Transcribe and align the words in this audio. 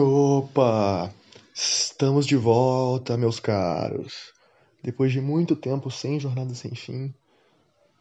Opa! 0.00 1.12
Estamos 1.52 2.24
de 2.24 2.36
volta, 2.36 3.16
meus 3.16 3.40
caros. 3.40 4.32
Depois 4.80 5.10
de 5.10 5.20
muito 5.20 5.56
tempo 5.56 5.90
sem 5.90 6.20
jornada 6.20 6.54
sem 6.54 6.72
fim, 6.72 7.12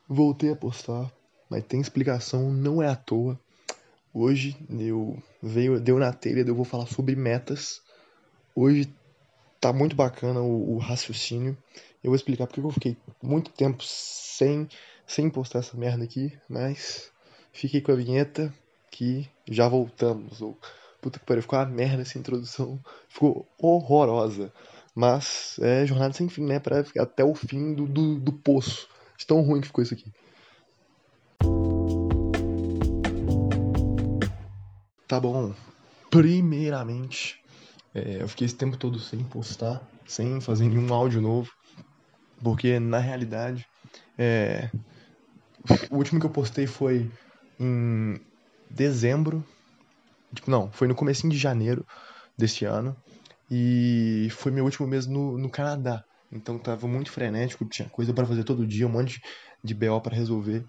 voltei 0.08 0.52
a 0.52 0.56
postar, 0.56 1.12
mas 1.50 1.64
tem 1.64 1.82
explicação, 1.82 2.52
não 2.52 2.84
é 2.84 2.88
à 2.88 2.96
toa. 2.96 3.40
Hoje 4.14 4.56
eu 4.80 5.18
veio, 5.42 5.80
deu 5.80 5.98
na 5.98 6.14
telha, 6.14 6.42
eu 6.48 6.54
vou 6.54 6.64
falar 6.64 6.86
sobre 6.86 7.16
metas. 7.16 7.82
Hoje 8.54 8.88
tá 9.60 9.74
muito 9.74 9.96
bacana 9.96 10.40
o, 10.40 10.76
o 10.76 10.78
raciocínio. 10.78 11.58
Eu 12.04 12.12
vou 12.12 12.16
explicar 12.16 12.46
porque 12.46 12.60
eu 12.60 12.70
fiquei 12.70 12.96
muito 13.24 13.50
tempo 13.50 13.82
sem 13.84 14.70
sem 15.08 15.32
postar 15.32 15.60
essa 15.60 15.76
merda 15.76 16.04
aqui, 16.04 16.32
mas 16.48 17.12
fiquei 17.52 17.82
com 17.82 17.92
a 17.92 17.96
vinheta 17.96 18.54
que 18.92 19.28
já 19.50 19.68
voltamos. 19.68 20.44
Puta 21.08 21.20
que 21.20 21.26
pariu, 21.26 21.42
ficou 21.42 21.58
uma 21.58 21.66
merda 21.66 22.02
essa 22.02 22.20
introdução. 22.20 22.78
Ficou 23.08 23.48
horrorosa. 23.58 24.52
Mas 24.94 25.58
é 25.62 25.86
jornada 25.86 26.14
sem 26.14 26.28
fim, 26.28 26.44
né? 26.44 26.60
Pra 26.60 26.84
ficar 26.84 27.04
até 27.04 27.24
o 27.24 27.34
fim 27.34 27.74
do, 27.74 27.86
do, 27.88 28.20
do 28.20 28.34
poço. 28.34 28.90
De 29.18 29.26
tão 29.26 29.40
ruim 29.40 29.62
que 29.62 29.68
ficou 29.68 29.82
isso 29.82 29.94
aqui. 29.94 30.12
Tá 35.08 35.18
bom. 35.18 35.54
Primeiramente, 36.12 37.42
é, 37.96 38.22
eu 38.22 38.28
fiquei 38.28 38.46
esse 38.46 38.56
tempo 38.56 38.76
todo 38.76 39.00
sem 39.00 39.24
postar, 39.24 39.82
sem 40.06 40.42
fazer 40.42 40.68
nenhum 40.68 40.94
áudio 40.94 41.22
novo. 41.22 41.50
Porque 42.44 42.82
na 42.82 43.00
realidade, 43.00 43.66
é, 44.18 44.70
o 45.90 45.96
último 45.96 46.20
que 46.20 46.26
eu 46.26 46.32
postei 46.32 46.68
foi 46.68 47.10
em 47.58 48.20
dezembro 48.70 49.42
Tipo, 50.34 50.52
não, 50.52 50.72
foi 50.72 50.88
no 50.88 50.96
comecinho 50.96 51.32
de 51.32 51.38
janeiro 51.38 51.86
deste 52.38 52.66
ano. 52.66 52.96
E 53.50 54.28
foi 54.32 54.52
meu 54.52 54.66
último 54.66 54.88
mês 54.88 55.08
no, 55.08 55.38
no 55.38 55.50
Canadá. 55.50 56.04
Então 56.32 56.60
tava 56.60 56.88
muito 56.88 57.12
frenético, 57.12 57.66
tinha 57.66 57.88
coisa 57.90 58.14
para 58.14 58.26
fazer 58.26 58.44
todo 58.44 58.68
dia, 58.68 58.86
um 58.86 58.92
monte 58.92 59.22
de 59.64 59.74
BO 59.74 60.02
para 60.02 60.16
resolver. 60.16 60.66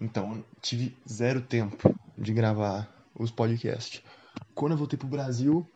Então 0.00 0.44
tive 0.60 0.96
zero 1.08 1.40
tempo 1.40 1.94
de 2.16 2.32
gravar 2.32 2.88
os 3.14 3.30
podcasts. 3.30 4.02
Quando 4.54 4.72
eu 4.72 4.78
voltei 4.78 4.98
pro 4.98 5.06
Brasil, 5.06 5.66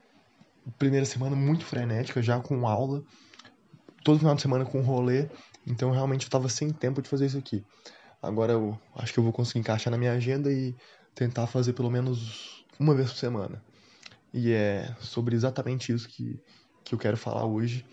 primeira 0.78 1.04
semana 1.04 1.36
muito 1.36 1.64
frenética, 1.64 2.22
já 2.22 2.40
com 2.40 2.66
aula, 2.66 3.02
todo 4.02 4.18
final 4.18 4.34
de 4.34 4.42
semana 4.42 4.64
com 4.64 4.80
rolê, 4.80 5.28
então 5.66 5.90
realmente 5.90 6.24
eu 6.24 6.30
tava 6.30 6.48
sem 6.48 6.70
tempo 6.70 7.02
de 7.02 7.08
fazer 7.08 7.26
isso 7.26 7.38
aqui. 7.38 7.62
Agora 8.22 8.54
eu 8.54 8.78
acho 8.96 9.12
que 9.12 9.18
eu 9.18 9.24
vou 9.24 9.32
conseguir 9.32 9.60
encaixar 9.60 9.90
na 9.90 9.98
minha 9.98 10.12
agenda 10.12 10.50
e 10.50 10.74
tentar 11.14 11.46
fazer 11.46 11.74
pelo 11.74 11.90
menos 11.90 12.64
uma 12.78 12.94
vez 12.94 13.10
por 13.10 13.18
semana. 13.18 13.62
E 14.32 14.52
é 14.52 14.94
sobre 15.00 15.34
exatamente 15.34 15.92
isso 15.92 16.08
que, 16.08 16.38
que 16.84 16.94
eu 16.94 16.98
quero 16.98 17.16
falar 17.16 17.46
hoje, 17.46 17.84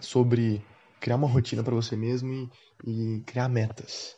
sobre 0.00 0.64
criar 1.00 1.16
uma 1.16 1.26
rotina 1.26 1.62
para 1.62 1.74
você 1.74 1.96
mesmo 1.96 2.32
e, 2.32 2.50
e, 2.84 3.20
criar 3.22 3.48
metas. 3.48 4.14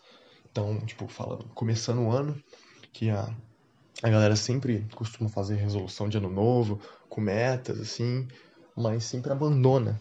Então, 0.50 0.78
tipo, 0.84 1.08
falando, 1.08 1.44
começando 1.54 2.00
o 2.00 2.10
ano, 2.10 2.40
que 2.92 3.10
a, 3.10 3.34
a 4.02 4.10
galera 4.10 4.36
sempre 4.36 4.86
costuma 4.94 5.28
fazer 5.28 5.56
resolução 5.56 6.08
de 6.08 6.16
ano 6.16 6.30
novo, 6.30 6.80
com 7.08 7.20
metas, 7.20 7.80
assim, 7.80 8.26
mas 8.76 9.04
sempre 9.04 9.32
abandona. 9.32 9.98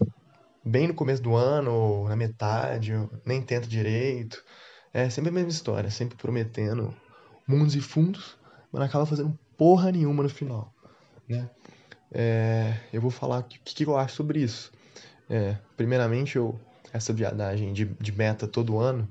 Bem 0.66 0.88
no 0.88 0.94
começo 0.94 1.22
do 1.22 1.36
ano, 1.36 1.72
ou 1.72 2.10
na 2.10 2.16
metade, 2.16 2.94
ou 2.94 3.10
nem 3.26 3.42
tenta 3.42 3.68
direito. 3.68 4.44
É 4.94 5.10
sempre 5.10 5.30
a 5.30 5.34
mesma 5.34 5.50
história, 5.50 5.90
sempre 5.92 6.18
prometendo 6.18 6.96
mundos 7.48 7.76
e 7.76 7.82
fundos, 7.82 8.38
mas 8.72 8.82
acaba 8.84 9.06
fazendo 9.06 9.38
porra 9.58 9.92
nenhuma 9.92 10.23
no 10.23 10.30
final, 10.30 10.73
né? 11.28 11.50
É, 12.12 12.78
eu 12.94 13.02
vou 13.02 13.09
falar 13.09 13.40
o 13.40 13.44
que, 13.44 13.59
que, 13.59 13.86
eu 13.86 13.98
acho 13.98 14.16
sobre 14.16 14.40
isso. 14.40 14.72
É, 15.30 15.58
primeiramente, 15.76 16.36
eu, 16.36 16.59
essa 16.92 17.12
viadagem 17.12 17.74
de, 17.74 17.86
de 17.86 18.12
meta 18.12 18.48
todo 18.48 18.78
ano, 18.78 19.08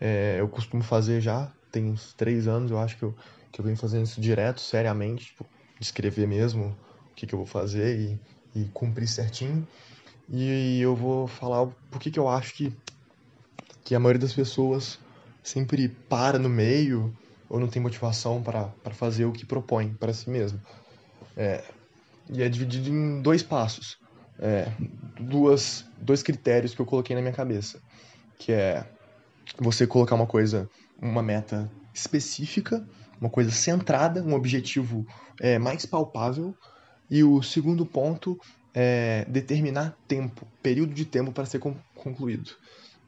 é, 0.00 0.36
eu 0.38 0.48
costumo 0.48 0.82
fazer 0.82 1.20
já, 1.20 1.52
tem 1.72 1.90
uns 1.90 2.14
três 2.14 2.46
anos, 2.46 2.70
eu 2.70 2.78
acho 2.78 2.96
que 2.96 3.02
eu, 3.02 3.14
que 3.50 3.60
eu 3.60 3.64
venho 3.64 3.76
fazendo 3.76 4.04
isso 4.04 4.20
direto, 4.20 4.60
seriamente, 4.60 5.26
tipo, 5.26 5.44
escrever 5.80 6.28
mesmo 6.28 6.76
o 7.10 7.14
que, 7.16 7.26
que 7.26 7.34
eu 7.34 7.38
vou 7.38 7.46
fazer 7.46 7.98
e, 7.98 8.20
e 8.60 8.64
cumprir 8.66 9.08
certinho. 9.08 9.66
E 10.28 10.80
eu 10.80 10.94
vou 10.94 11.26
falar 11.26 11.66
por 11.90 11.98
que, 11.98 12.10
que 12.10 12.18
eu 12.18 12.28
acho 12.28 12.54
que, 12.54 12.72
que 13.82 13.94
a 13.94 13.98
maioria 13.98 14.20
das 14.20 14.32
pessoas 14.32 14.98
sempre 15.42 15.88
para 15.88 16.38
no 16.38 16.48
meio 16.48 17.16
ou 17.48 17.58
não 17.58 17.68
tem 17.68 17.80
motivação 17.80 18.42
para 18.42 18.70
fazer 18.92 19.24
o 19.24 19.32
que 19.32 19.46
propõe 19.46 19.94
para 19.94 20.12
si 20.12 20.28
mesmo. 20.28 20.60
É, 21.36 21.64
e 22.30 22.42
é 22.42 22.48
dividido 22.48 22.90
em 22.90 23.22
dois 23.22 23.42
passos, 23.42 23.98
é, 24.38 24.70
duas, 25.18 25.84
dois 25.98 26.22
critérios 26.22 26.74
que 26.74 26.80
eu 26.80 26.86
coloquei 26.86 27.16
na 27.16 27.22
minha 27.22 27.32
cabeça, 27.32 27.80
que 28.38 28.52
é 28.52 28.84
você 29.58 29.86
colocar 29.86 30.14
uma 30.14 30.26
coisa, 30.26 30.68
uma 31.00 31.22
meta 31.22 31.70
específica, 31.94 32.86
uma 33.20 33.30
coisa 33.30 33.50
centrada, 33.50 34.22
um 34.22 34.34
objetivo 34.34 35.06
é, 35.40 35.58
mais 35.58 35.86
palpável, 35.86 36.54
e 37.10 37.24
o 37.24 37.42
segundo 37.42 37.86
ponto 37.86 38.38
é 38.74 39.24
determinar 39.28 39.96
tempo, 40.06 40.46
período 40.62 40.92
de 40.92 41.04
tempo 41.04 41.32
para 41.32 41.46
ser 41.46 41.58
concluído. 41.58 42.50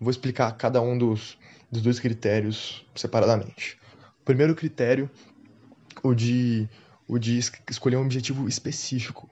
Vou 0.01 0.11
explicar 0.11 0.51
cada 0.57 0.81
um 0.81 0.97
dos, 0.97 1.39
dos 1.71 1.83
dois 1.83 2.01
critérios 2.01 2.87
separadamente. 2.95 3.79
Primeiro 4.25 4.55
critério, 4.55 5.11
o 6.03 6.15
de, 6.15 6.69
o 7.09 7.19
de 7.19 7.39
escolher 7.69 7.97
um 7.97 8.05
objetivo 8.05 8.49
específico. 8.49 9.29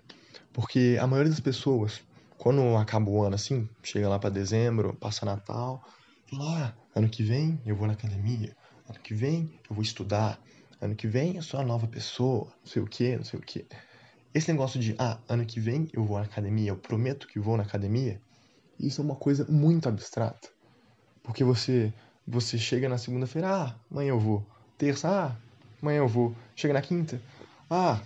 Porque 0.52 0.98
a 1.00 1.06
maioria 1.06 1.30
das 1.30 1.40
pessoas, 1.40 2.00
quando 2.36 2.76
acaba 2.76 3.10
o 3.10 3.22
ano 3.22 3.34
assim, 3.34 3.68
chega 3.82 4.08
lá 4.08 4.18
para 4.18 4.30
dezembro, 4.30 4.94
passa 4.94 5.24
Natal, 5.24 5.82
fala, 6.28 6.66
ah, 6.66 6.98
ano 6.98 7.08
que 7.08 7.22
vem 7.22 7.60
eu 7.64 7.76
vou 7.76 7.86
na 7.86 7.92
academia, 7.92 8.56
ano 8.88 8.98
que 9.00 9.14
vem 9.14 9.60
eu 9.68 9.74
vou 9.74 9.82
estudar, 9.82 10.40
ano 10.80 10.94
que 10.94 11.06
vem 11.06 11.36
eu 11.36 11.42
sou 11.42 11.60
a 11.60 11.64
nova 11.64 11.86
pessoa, 11.86 12.52
não 12.60 12.66
sei 12.66 12.82
o 12.82 12.86
que, 12.86 13.16
não 13.16 13.24
sei 13.24 13.38
o 13.38 13.42
que. 13.42 13.66
Esse 14.34 14.50
negócio 14.50 14.78
de, 14.80 14.94
ah, 14.98 15.18
ano 15.28 15.44
que 15.46 15.60
vem 15.60 15.88
eu 15.92 16.04
vou 16.04 16.18
na 16.18 16.24
academia, 16.24 16.70
eu 16.70 16.76
prometo 16.76 17.26
que 17.28 17.38
vou 17.38 17.56
na 17.56 17.62
academia, 17.62 18.20
isso 18.78 19.00
é 19.00 19.04
uma 19.04 19.16
coisa 19.16 19.44
muito 19.48 19.88
abstrata. 19.88 20.48
Porque 21.22 21.42
você, 21.42 21.92
você 22.26 22.56
chega 22.56 22.88
na 22.88 22.98
segunda-feira, 22.98 23.48
ah, 23.48 23.76
amanhã 23.90 24.10
eu 24.10 24.20
vou. 24.20 24.46
Terça, 24.78 25.08
ah, 25.08 25.36
amanhã 25.82 25.98
eu 25.98 26.08
vou. 26.08 26.34
Chega 26.54 26.72
na 26.72 26.80
quinta, 26.80 27.20
ah, 27.68 28.00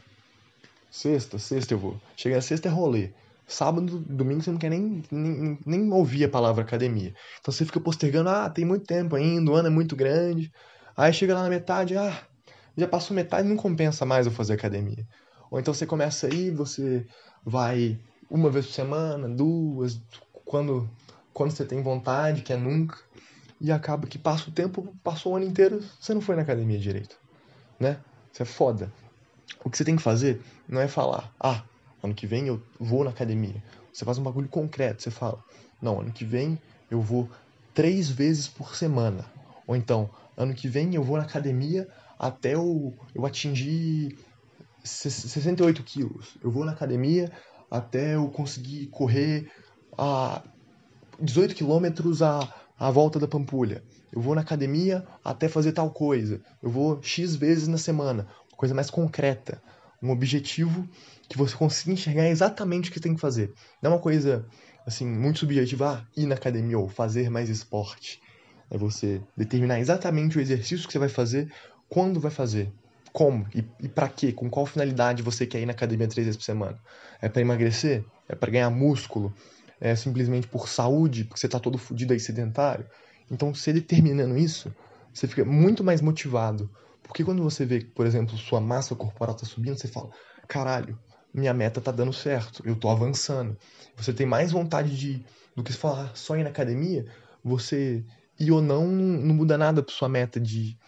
sexta, 0.91 1.39
sexta 1.39 1.75
eu 1.75 1.79
vou. 1.79 2.01
Chega 2.17 2.37
na 2.37 2.41
sexta 2.41 2.69
é 2.69 2.73
rolê. 2.73 3.11
Sábado, 3.47 3.99
domingo 3.99 4.43
você 4.43 4.51
não 4.51 4.59
quer 4.59 4.71
nem, 4.71 5.03
nem, 5.11 5.59
nem 5.67 5.93
ouvir 5.93 6.25
a 6.25 6.29
palavra 6.31 6.63
academia. 6.63 7.15
Então 7.39 7.53
você 7.53 7.67
fica 7.67 7.79
postergando, 7.79 8.31
ah, 8.31 8.49
tem 8.49 8.65
muito 8.65 8.87
tempo 8.87 9.15
ainda, 9.15 9.51
o 9.51 9.55
ano 9.55 9.69
é 9.69 9.71
muito 9.71 9.95
grande. 9.95 10.51
Aí 10.97 11.13
chega 11.13 11.35
lá 11.35 11.43
na 11.43 11.51
metade, 11.51 11.95
ah, 11.95 12.23
já 12.75 12.89
passou 12.89 13.15
metade, 13.15 13.47
não 13.47 13.57
compensa 13.57 14.07
mais 14.07 14.25
eu 14.25 14.33
fazer 14.33 14.55
academia. 14.55 15.07
Ou 15.51 15.61
então 15.61 15.75
você 15.75 15.85
começa 15.85 16.27
aí, 16.27 16.51
você 16.51 17.07
vai 17.45 17.99
uma 18.31 18.49
vez 18.49 18.65
por 18.65 18.73
semana, 18.73 19.29
duas, 19.29 20.01
quando, 20.47 20.89
quando 21.35 21.51
você 21.51 21.67
tem 21.67 21.83
vontade, 21.83 22.41
que 22.41 22.55
é 22.55 22.57
nunca 22.57 22.97
e 23.63 23.71
acaba 23.71 24.09
que 24.09 24.19
passa 24.19 24.51
o 24.51 24.53
tempo, 24.53 24.93
passou 25.05 25.33
o 25.33 25.37
ano 25.37 25.47
inteiro, 25.47 25.81
você 26.01 26.13
não 26.13 26.21
foi 26.21 26.35
na 26.35 26.43
academia 26.43 26.77
direito, 26.81 27.17
né? 27.79 28.01
Isso 28.33 28.43
é 28.43 28.45
foda. 28.45 28.93
O 29.65 29.71
que 29.71 29.79
você 29.79 29.85
tem 29.85 29.95
que 29.95 30.03
fazer 30.03 30.43
não 30.69 30.81
é 30.81 30.89
falar, 30.89 31.33
ah, 31.39 31.63
ano 32.03 32.13
que 32.13 32.27
vem 32.27 32.49
eu 32.49 32.61
vou 32.81 33.05
na 33.05 33.11
academia. 33.11 33.63
Você 33.93 34.05
faz 34.05 34.19
um 34.19 34.23
bagulho 34.25 34.49
concreto, 34.49 35.05
você 35.05 35.13
fala, 35.13 35.41
não, 35.81 36.01
ano 36.01 36.11
que 36.11 36.25
vem 36.25 36.59
eu 36.91 37.01
vou 37.01 37.31
três 37.73 38.11
vezes 38.11 38.49
por 38.49 38.75
semana. 38.75 39.25
Ou 39.65 39.77
então, 39.77 40.11
ano 40.37 40.55
que 40.55 40.67
vem 40.67 40.97
eu 40.97 41.05
vou 41.05 41.17
na 41.17 41.23
academia 41.23 41.89
até 42.19 42.55
eu, 42.55 42.93
eu 43.15 43.25
atingir 43.25 44.19
68 44.83 45.85
quilos. 45.85 46.37
Eu 46.43 46.51
vou 46.51 46.65
na 46.65 46.73
academia 46.73 47.31
até 47.71 48.17
eu 48.17 48.29
conseguir 48.29 48.89
correr 48.89 49.49
a 49.97 50.43
18 51.21 51.55
quilômetros 51.55 52.23
a 52.23 52.62
a 52.83 52.91
volta 52.91 53.17
da 53.17 53.29
Pampulha. 53.29 53.81
Eu 54.13 54.21
vou 54.21 54.35
na 54.35 54.41
academia 54.41 55.07
até 55.25 55.47
fazer 55.47 55.71
tal 55.71 55.89
coisa. 55.93 56.41
Eu 56.61 56.69
vou 56.69 57.01
X 57.01 57.37
vezes 57.37 57.69
na 57.69 57.79
semana. 57.79 58.27
Uma 58.51 58.57
coisa 58.57 58.75
mais 58.75 58.91
concreta. 58.91 59.63
Um 60.03 60.11
objetivo 60.11 60.89
que 61.29 61.39
você 61.39 61.55
consiga 61.55 61.93
enxergar 61.93 62.29
exatamente 62.29 62.91
o 62.91 62.93
que 62.93 62.99
tem 62.99 63.15
que 63.15 63.21
fazer. 63.21 63.53
Não 63.81 63.93
é 63.93 63.95
uma 63.95 64.01
coisa, 64.01 64.45
assim, 64.85 65.07
muito 65.07 65.39
subjetiva. 65.39 65.93
Ah, 65.93 66.07
ir 66.17 66.27
na 66.27 66.35
academia 66.35 66.77
ou 66.77 66.89
fazer 66.89 67.31
mais 67.31 67.49
esporte. 67.49 68.21
É 68.69 68.77
você 68.77 69.23
determinar 69.37 69.79
exatamente 69.79 70.37
o 70.37 70.41
exercício 70.41 70.85
que 70.85 70.93
você 70.93 70.99
vai 70.99 71.09
fazer, 71.09 71.53
quando 71.89 72.19
vai 72.19 72.33
fazer, 72.33 72.73
como 73.13 73.47
e, 73.55 73.65
e 73.79 73.89
para 73.89 74.09
quê, 74.09 74.33
com 74.33 74.51
qual 74.51 74.67
finalidade 74.67 75.23
você 75.23 75.47
quer 75.47 75.61
ir 75.61 75.67
na 75.67 75.73
academia 75.73 76.09
três 76.09 76.27
vezes 76.27 76.37
por 76.37 76.45
semana. 76.45 76.81
É 77.21 77.29
para 77.29 77.43
emagrecer? 77.43 78.05
É 78.29 78.35
para 78.35 78.51
ganhar 78.51 78.71
músculo? 78.71 79.33
É, 79.83 79.97
simplesmente 79.97 80.47
por 80.47 80.69
saúde, 80.69 81.25
porque 81.25 81.41
você 81.41 81.47
está 81.47 81.59
todo 81.59 81.77
fodido 81.77 82.13
aí 82.13 82.21
sedentário. 82.21 82.87
Então, 83.29 83.53
você 83.53 83.73
determinando 83.73 84.39
isso, 84.39 84.73
você 85.13 85.27
fica 85.27 85.45
muito 85.45 85.83
mais 85.83 86.01
motivado. 86.01 86.71
Porque 87.03 87.25
quando 87.25 87.43
você 87.43 87.67
vê, 87.67 87.81
por 87.81 88.07
exemplo, 88.07 88.39
sua 88.39 88.61
massa 88.61 88.95
corporal 88.95 89.35
está 89.35 89.45
subindo, 89.45 89.77
você 89.77 89.89
fala: 89.89 90.09
caralho, 90.47 90.97
minha 91.35 91.53
meta 91.53 91.81
tá 91.81 91.91
dando 91.91 92.13
certo, 92.13 92.63
eu 92.65 92.77
tô 92.77 92.89
avançando. 92.89 93.59
Você 93.97 94.13
tem 94.13 94.25
mais 94.25 94.53
vontade 94.53 94.97
de 94.97 95.27
do 95.57 95.65
que 95.65 95.73
falar 95.73 96.17
só 96.17 96.37
ir 96.37 96.45
na 96.45 96.51
academia, 96.51 97.05
você 97.43 98.05
ir 98.39 98.53
ou 98.53 98.63
não 98.63 98.87
não 98.87 99.35
muda 99.35 99.59
nada 99.59 99.83
pra 99.83 99.93
sua 99.93 100.09
meta 100.09 100.39
de 100.39 100.79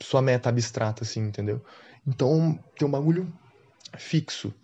sua 0.00 0.22
meta 0.22 0.48
abstrata 0.48 1.02
assim, 1.02 1.20
entendeu? 1.20 1.64
Então, 2.06 2.56
tem 2.78 2.86
um 2.86 2.90
bagulho 2.90 3.32
fixo. 3.98 4.54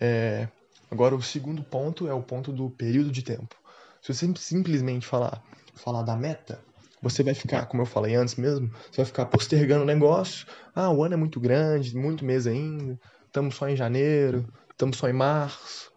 É, 0.00 0.48
agora 0.90 1.14
o 1.14 1.22
segundo 1.22 1.62
ponto 1.62 2.08
é 2.08 2.14
o 2.14 2.22
ponto 2.22 2.52
do 2.52 2.70
período 2.70 3.10
de 3.10 3.22
tempo. 3.22 3.54
Se 4.02 4.14
você 4.14 4.32
simplesmente 4.36 5.06
falar 5.06 5.42
falar 5.74 6.02
da 6.02 6.16
meta, 6.16 6.60
você 7.02 7.22
vai 7.22 7.34
ficar, 7.34 7.66
como 7.66 7.82
eu 7.82 7.86
falei 7.86 8.14
antes 8.14 8.36
mesmo, 8.36 8.68
você 8.90 8.96
vai 8.96 9.04
ficar 9.04 9.26
postergando 9.26 9.82
o 9.82 9.86
negócio. 9.86 10.46
Ah, 10.74 10.90
o 10.90 11.04
ano 11.04 11.14
é 11.14 11.16
muito 11.16 11.38
grande, 11.38 11.96
muito 11.96 12.24
mês 12.24 12.46
ainda. 12.46 12.98
Estamos 13.26 13.54
só 13.54 13.68
em 13.68 13.76
janeiro, 13.76 14.46
estamos 14.70 14.96
só 14.96 15.08
em 15.08 15.12
março, 15.12 15.92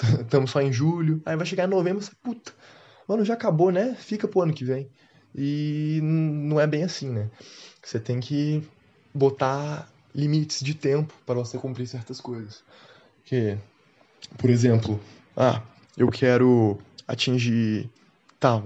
estamos 0.22 0.50
só 0.50 0.60
em 0.60 0.72
julho. 0.72 1.20
Aí 1.26 1.36
vai 1.36 1.46
chegar 1.46 1.64
em 1.64 1.70
novembro 1.70 2.02
e 2.02 2.06
você, 2.06 2.12
puta, 2.22 2.52
o 3.06 3.12
ano 3.12 3.24
já 3.24 3.34
acabou, 3.34 3.70
né? 3.70 3.94
Fica 3.94 4.28
pro 4.28 4.42
ano 4.42 4.54
que 4.54 4.64
vem. 4.64 4.88
E 5.34 5.98
não 6.02 6.60
é 6.60 6.66
bem 6.66 6.84
assim, 6.84 7.10
né? 7.10 7.30
Você 7.82 7.98
tem 7.98 8.20
que 8.20 8.62
botar 9.12 9.90
limites 10.14 10.60
de 10.60 10.74
tempo 10.74 11.12
para 11.26 11.34
você 11.34 11.58
cumprir 11.58 11.86
certas 11.88 12.20
coisas. 12.20 12.62
Que, 13.24 13.58
por 14.38 14.50
exemplo, 14.50 15.00
ah, 15.36 15.62
eu 15.96 16.08
quero 16.10 16.78
atingir, 17.06 17.90
tá, 18.38 18.62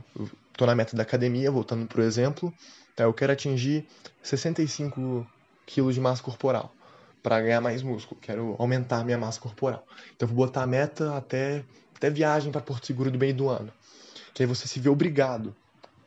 tô 0.57 0.67
na 0.67 0.75
meta 0.75 0.97
da 0.97 1.03
academia, 1.03 1.51
voltando 1.51 1.87
pro 1.87 2.03
exemplo, 2.03 2.53
tá, 2.97 3.05
eu 3.05 3.15
quero 3.15 3.33
atingir 3.33 3.87
65 4.23 5.27
quilos 5.67 5.95
de 5.95 6.01
massa 6.01 6.23
corporal 6.23 6.73
para 7.23 7.41
ganhar 7.41 7.61
mais 7.61 7.83
músculo, 7.83 8.21
quero 8.21 8.57
aumentar 8.59 9.05
minha 9.05 9.19
massa 9.19 9.41
corporal. 9.41 9.85
Então 10.17 10.27
vou 10.27 10.37
botar 10.37 10.63
a 10.63 10.67
meta 10.67 11.17
até 11.17 11.65
até 11.99 12.09
viagem 12.09 12.51
para 12.53 12.61
Porto 12.61 12.87
Seguro 12.87 13.11
do 13.11 13.19
meio 13.19 13.35
do 13.35 13.49
ano. 13.49 13.73
Que 14.33 14.45
aí 14.45 14.47
você 14.47 14.69
se 14.69 14.79
vê 14.79 14.89
obrigado, 14.89 15.55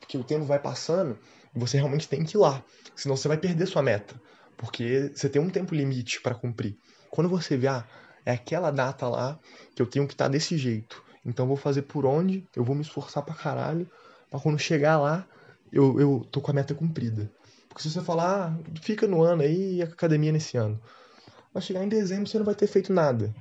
porque 0.00 0.16
o 0.16 0.24
tempo 0.24 0.44
vai 0.44 0.58
passando 0.58 1.18
e 1.54 1.58
você 1.58 1.76
realmente 1.76 2.08
tem 2.08 2.24
que 2.24 2.36
ir 2.36 2.40
lá, 2.40 2.64
senão 2.96 3.16
você 3.16 3.28
vai 3.28 3.36
perder 3.36 3.66
sua 3.66 3.82
meta, 3.82 4.14
porque 4.56 5.12
você 5.14 5.28
tem 5.28 5.40
um 5.40 5.50
tempo 5.50 5.74
limite 5.74 6.20
para 6.22 6.34
cumprir. 6.34 6.76
Quando 7.10 7.28
você 7.28 7.58
vê, 7.58 7.68
ah, 7.68 7.86
é 8.24 8.32
aquela 8.32 8.70
data 8.70 9.08
lá 9.08 9.38
que 9.74 9.82
eu 9.82 9.86
tenho 9.86 10.06
que 10.06 10.14
estar 10.14 10.26
tá 10.26 10.30
desse 10.30 10.56
jeito, 10.56 11.02
então 11.24 11.46
vou 11.46 11.56
fazer 11.56 11.82
por 11.82 12.06
onde, 12.06 12.46
eu 12.54 12.64
vou 12.64 12.74
me 12.74 12.82
esforçar 12.82 13.22
pra 13.22 13.34
caralho 13.34 13.88
Pra 14.32 14.40
quando 14.40 14.58
chegar 14.58 14.98
lá, 14.98 15.26
eu, 15.70 16.00
eu 16.00 16.26
tô 16.32 16.40
com 16.40 16.50
a 16.50 16.54
meta 16.54 16.74
cumprida. 16.74 17.30
Porque 17.68 17.82
se 17.82 17.90
você 17.90 18.00
falar, 18.00 18.48
ah, 18.48 18.80
fica 18.80 19.06
no 19.06 19.22
ano 19.22 19.42
aí 19.42 19.74
e 19.74 19.82
academia 19.82 20.32
nesse 20.32 20.56
ano. 20.56 20.80
Vai 21.52 21.62
chegar 21.62 21.84
em 21.84 21.88
dezembro 21.88 22.26
você 22.26 22.38
não 22.38 22.46
vai 22.46 22.54
ter 22.54 22.66
feito 22.66 22.94
nada. 22.94 23.34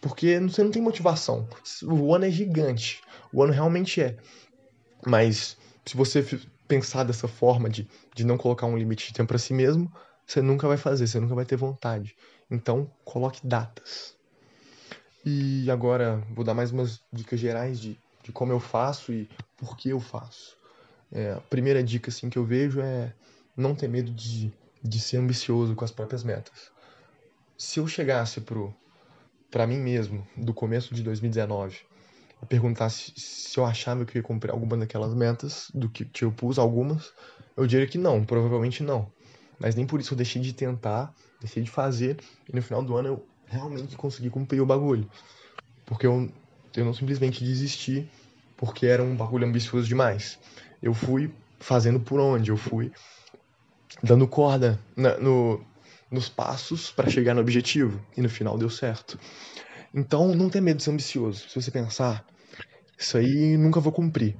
Porque 0.00 0.40
você 0.40 0.64
não 0.64 0.70
tem 0.70 0.80
motivação. 0.80 1.46
O 1.82 2.14
ano 2.14 2.24
é 2.24 2.30
gigante. 2.30 3.02
O 3.30 3.42
ano 3.42 3.52
realmente 3.52 4.00
é. 4.00 4.16
Mas 5.06 5.58
se 5.84 5.94
você 5.94 6.26
pensar 6.66 7.04
dessa 7.04 7.28
forma 7.28 7.68
de, 7.68 7.86
de 8.14 8.24
não 8.24 8.38
colocar 8.38 8.64
um 8.64 8.78
limite 8.78 9.08
de 9.08 9.12
tempo 9.12 9.28
para 9.28 9.36
si 9.36 9.52
mesmo, 9.52 9.92
você 10.26 10.40
nunca 10.40 10.66
vai 10.66 10.78
fazer, 10.78 11.06
você 11.06 11.20
nunca 11.20 11.34
vai 11.34 11.44
ter 11.44 11.56
vontade. 11.56 12.16
Então, 12.50 12.90
coloque 13.04 13.46
datas. 13.46 14.14
E 15.24 15.70
agora 15.70 16.22
vou 16.34 16.44
dar 16.44 16.54
mais 16.54 16.70
umas 16.70 17.00
dicas 17.12 17.40
gerais 17.40 17.80
de 17.80 17.98
de 18.24 18.32
como 18.32 18.52
eu 18.52 18.58
faço 18.58 19.12
e 19.12 19.28
por 19.56 19.76
que 19.76 19.90
eu 19.90 20.00
faço. 20.00 20.56
É, 21.12 21.32
a 21.32 21.40
primeira 21.42 21.84
dica 21.84 22.10
assim, 22.10 22.30
que 22.30 22.38
eu 22.38 22.44
vejo 22.44 22.80
é 22.80 23.12
não 23.54 23.74
ter 23.74 23.86
medo 23.86 24.10
de, 24.10 24.50
de 24.82 24.98
ser 24.98 25.18
ambicioso 25.18 25.74
com 25.74 25.84
as 25.84 25.90
próprias 25.90 26.24
metas. 26.24 26.72
Se 27.56 27.78
eu 27.78 27.86
chegasse 27.86 28.42
para 29.50 29.66
mim 29.66 29.78
mesmo, 29.78 30.26
do 30.36 30.54
começo 30.54 30.94
de 30.94 31.02
2019, 31.02 31.78
e 32.42 32.46
perguntasse 32.46 33.12
se 33.14 33.58
eu 33.58 33.64
achava 33.64 34.04
que 34.06 34.16
eu 34.16 34.20
ia 34.20 34.26
cumprir 34.26 34.50
alguma 34.50 34.76
daquelas 34.76 35.14
metas, 35.14 35.70
do 35.74 35.88
que, 35.88 36.06
que 36.06 36.24
eu 36.24 36.32
pus 36.32 36.58
algumas, 36.58 37.12
eu 37.56 37.66
diria 37.66 37.86
que 37.86 37.98
não, 37.98 38.24
provavelmente 38.24 38.82
não. 38.82 39.12
Mas 39.58 39.74
nem 39.74 39.86
por 39.86 40.00
isso 40.00 40.14
eu 40.14 40.16
deixei 40.16 40.40
de 40.40 40.52
tentar, 40.54 41.14
deixei 41.44 41.62
de 41.62 41.70
fazer, 41.70 42.18
e 42.50 42.56
no 42.56 42.62
final 42.62 42.82
do 42.82 42.96
ano 42.96 43.08
eu 43.08 43.26
realmente 43.46 43.96
consegui 43.96 44.30
cumprir 44.30 44.60
o 44.60 44.66
bagulho. 44.66 45.08
Porque 45.86 46.06
eu 46.06 46.28
eu 46.76 46.84
não 46.84 46.92
simplesmente 46.92 47.44
desisti 47.44 48.08
porque 48.56 48.86
era 48.86 49.02
um 49.02 49.14
bagulho 49.14 49.46
ambicioso 49.46 49.86
demais. 49.86 50.38
Eu 50.82 50.92
fui 50.92 51.32
fazendo 51.60 52.00
por 52.00 52.18
onde, 52.18 52.50
eu 52.50 52.56
fui 52.56 52.92
dando 54.02 54.26
corda 54.26 54.78
na, 54.96 55.16
no, 55.18 55.64
nos 56.10 56.28
passos 56.28 56.90
para 56.90 57.08
chegar 57.08 57.34
no 57.34 57.40
objetivo 57.40 58.00
e 58.16 58.20
no 58.20 58.28
final 58.28 58.58
deu 58.58 58.70
certo. 58.70 59.18
Então 59.94 60.34
não 60.34 60.50
tem 60.50 60.60
medo 60.60 60.78
de 60.78 60.82
ser 60.82 60.90
ambicioso. 60.90 61.48
Se 61.48 61.60
você 61.60 61.70
pensar, 61.70 62.24
isso 62.98 63.16
aí 63.16 63.56
nunca 63.56 63.80
vou 63.80 63.92
cumprir. 63.92 64.36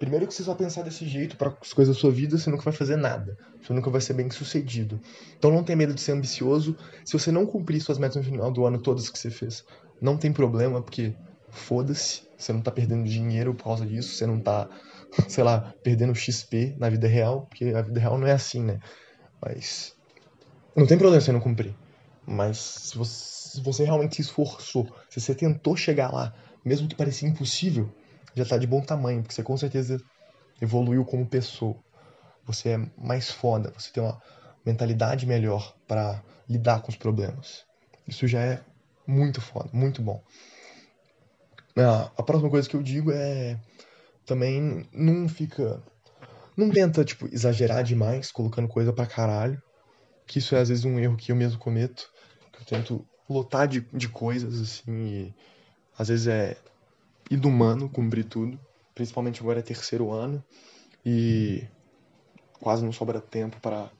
Primeiro 0.00 0.26
que 0.26 0.32
você 0.32 0.42
só 0.42 0.54
pensar 0.54 0.80
desse 0.80 1.06
jeito 1.06 1.36
para 1.36 1.54
as 1.60 1.74
coisas 1.74 1.94
da 1.94 2.00
sua 2.00 2.10
vida, 2.10 2.38
você 2.38 2.48
nunca 2.48 2.62
vai 2.62 2.72
fazer 2.72 2.96
nada. 2.96 3.36
Você 3.60 3.74
nunca 3.74 3.90
vai 3.90 4.00
ser 4.00 4.14
bem 4.14 4.30
sucedido. 4.30 4.98
Então 5.36 5.52
não 5.52 5.62
tem 5.62 5.76
medo 5.76 5.92
de 5.92 6.00
ser 6.00 6.12
ambicioso. 6.12 6.74
Se 7.04 7.12
você 7.12 7.30
não 7.30 7.44
cumprir 7.44 7.82
suas 7.82 7.98
metas 7.98 8.16
no 8.16 8.22
final 8.22 8.50
do 8.50 8.64
ano, 8.64 8.80
todas 8.80 9.10
que 9.10 9.18
você 9.18 9.28
fez, 9.28 9.62
não 10.00 10.16
tem 10.16 10.32
problema, 10.32 10.80
porque 10.80 11.14
foda-se, 11.50 12.22
você 12.34 12.50
não 12.50 12.62
tá 12.62 12.70
perdendo 12.70 13.04
dinheiro 13.04 13.54
por 13.54 13.64
causa 13.64 13.84
disso, 13.84 14.14
você 14.14 14.26
não 14.26 14.40
tá, 14.40 14.70
sei 15.28 15.44
lá, 15.44 15.74
perdendo 15.82 16.14
XP 16.14 16.76
na 16.78 16.88
vida 16.88 17.06
real, 17.06 17.42
porque 17.42 17.66
a 17.66 17.82
vida 17.82 18.00
real 18.00 18.16
não 18.16 18.26
é 18.26 18.32
assim, 18.32 18.64
né? 18.64 18.80
Mas 19.38 19.94
não 20.74 20.86
tem 20.86 20.96
problema 20.96 21.20
você 21.20 21.30
não 21.30 21.40
cumprir. 21.40 21.76
Mas 22.26 22.56
se 22.56 22.96
você, 22.96 23.50
se 23.50 23.60
você 23.60 23.84
realmente 23.84 24.16
se 24.16 24.22
esforçou, 24.22 24.88
se 25.10 25.20
você 25.20 25.34
tentou 25.34 25.76
chegar 25.76 26.10
lá, 26.10 26.32
mesmo 26.64 26.88
que 26.88 26.94
parecia 26.94 27.28
impossível, 27.28 27.92
já 28.34 28.44
tá 28.44 28.56
de 28.58 28.66
bom 28.66 28.80
tamanho, 28.80 29.22
porque 29.22 29.34
você 29.34 29.42
com 29.42 29.56
certeza 29.56 30.00
evoluiu 30.60 31.04
como 31.04 31.26
pessoa. 31.26 31.76
Você 32.44 32.70
é 32.70 32.78
mais 32.98 33.30
foda, 33.30 33.72
você 33.76 33.90
tem 33.92 34.02
uma 34.02 34.20
mentalidade 34.64 35.26
melhor 35.26 35.74
para 35.86 36.22
lidar 36.48 36.82
com 36.82 36.90
os 36.90 36.96
problemas. 36.96 37.64
Isso 38.06 38.26
já 38.26 38.40
é 38.40 38.60
muito 39.06 39.40
foda, 39.40 39.70
muito 39.72 40.02
bom. 40.02 40.22
Ah, 41.76 42.10
a 42.16 42.22
próxima 42.22 42.50
coisa 42.50 42.68
que 42.68 42.76
eu 42.76 42.82
digo 42.82 43.10
é 43.12 43.58
também 44.26 44.86
não 44.92 45.28
fica. 45.28 45.82
Não 46.56 46.70
tenta, 46.70 47.04
tipo, 47.04 47.26
exagerar 47.32 47.82
demais, 47.82 48.30
colocando 48.30 48.68
coisa 48.68 48.92
pra 48.92 49.06
caralho. 49.06 49.60
Que 50.26 50.38
isso 50.38 50.54
é 50.54 50.60
às 50.60 50.68
vezes 50.68 50.84
um 50.84 50.98
erro 50.98 51.16
que 51.16 51.32
eu 51.32 51.36
mesmo 51.36 51.58
cometo. 51.58 52.10
Que 52.52 52.60
eu 52.60 52.66
tento 52.66 53.06
lotar 53.28 53.66
de, 53.66 53.80
de 53.92 54.08
coisas, 54.08 54.60
assim, 54.60 55.06
e 55.06 55.34
às 55.96 56.08
vezes 56.08 56.26
é 56.26 56.56
inumano 57.30 57.88
cumprir 57.88 58.24
tudo. 58.24 58.58
Principalmente 58.94 59.40
agora 59.40 59.60
é 59.60 59.62
terceiro 59.62 60.10
ano. 60.10 60.44
E 61.06 61.64
quase 62.60 62.84
não 62.84 62.92
sobra 62.92 63.20
tempo 63.20 63.58
para 63.60 63.90